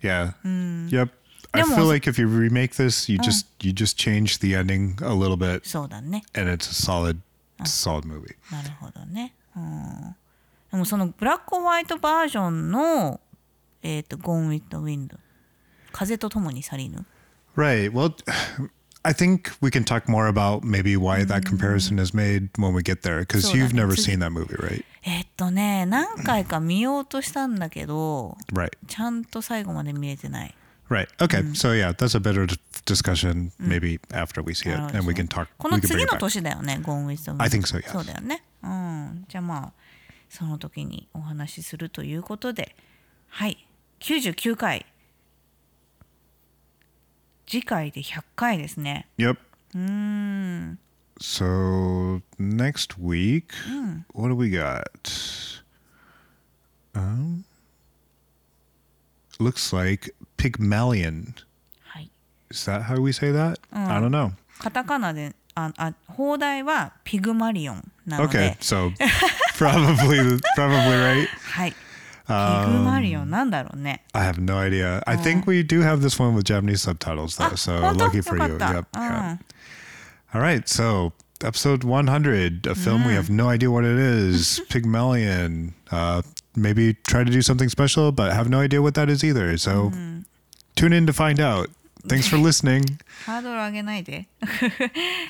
[0.00, 0.32] Yeah.
[0.42, 1.10] Yep.
[1.53, 4.95] I Demo- feel like if you remake this, you just you just change the ending
[5.01, 6.23] a little bit, そうだね。
[6.33, 7.19] and it's a solid,
[7.63, 8.35] solid movie.
[8.51, 9.33] なるほどね。
[9.55, 10.15] うん、
[10.71, 13.19] でもそのブラックホワイトバージョンの
[13.81, 15.15] えっ、と Gone with the Wind
[15.93, 17.05] 風とともに去りぬ。
[17.55, 17.91] Right.
[17.91, 18.13] Well,
[19.03, 22.83] I think we can talk more about maybe why that comparison is made when we
[22.83, 24.83] get there, because So you've that never it's- seen that movie, right?
[25.03, 28.71] えっとね何回か見ようとしたんだけど Right.
[28.87, 30.53] ちゃんと最後まで見れてない。
[30.89, 31.09] Right.
[31.21, 31.43] Okay.
[31.53, 32.55] So yeah, that's a better d-
[32.85, 35.47] discussion maybe after we see なる it, ほど and we can talk.
[35.57, 36.19] こ We の can bring 次 it の back.
[36.19, 37.41] 年だよね Gone with the Wind。
[37.43, 37.91] I think so, yes.
[37.91, 38.43] そうだよね。
[38.63, 39.25] うん。
[39.27, 39.73] じゃあまあ
[40.29, 42.75] その時にお話しするということで
[43.29, 43.67] はい
[43.99, 44.85] 99回
[47.45, 49.07] 次回で100回ですね。
[49.17, 49.37] Yep.
[51.19, 53.51] So next week,
[54.13, 54.83] what do we got?
[56.93, 57.45] Um,
[59.39, 61.33] looks like Pygmalion.
[61.83, 62.09] はい。
[62.51, 63.59] Is that how we say that?
[63.71, 64.31] I don't know.
[64.59, 68.91] カタカナでああ放題はピグマリオンなの Okay, で、 so
[69.57, 71.27] probably probably right.
[71.41, 71.71] はい。
[71.71, 71.77] ピ
[72.71, 74.03] グマリオンなんだろうね。
[74.13, 75.01] I have no idea.
[75.07, 78.37] I think we do have this one with Japanese subtitles though, so 本当 lucky for
[78.37, 78.57] よ you.
[78.57, 78.81] かった Yep.
[78.81, 79.33] う yeah.
[79.35, 79.39] ん
[80.33, 85.73] All right, so episode 100, a film we have no idea what it is, Pygmalion.
[85.89, 86.21] Uh,
[86.55, 89.57] maybe try to do something special, but have no idea what that is either.
[89.57, 89.91] So
[90.74, 91.70] tune in to find out.
[92.06, 92.98] Thanks for listening.
[93.26, 94.26] ハードル上げないで。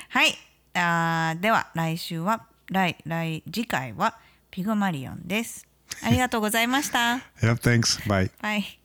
[0.09, 0.35] はい。
[0.75, 4.17] あーでは来週は来来次回は
[4.49, 5.67] ピグマリオンです。
[6.03, 7.21] ありがとうございました。
[7.41, 8.01] Yep, thanks.
[8.07, 8.31] Bye.
[8.41, 8.82] バイ。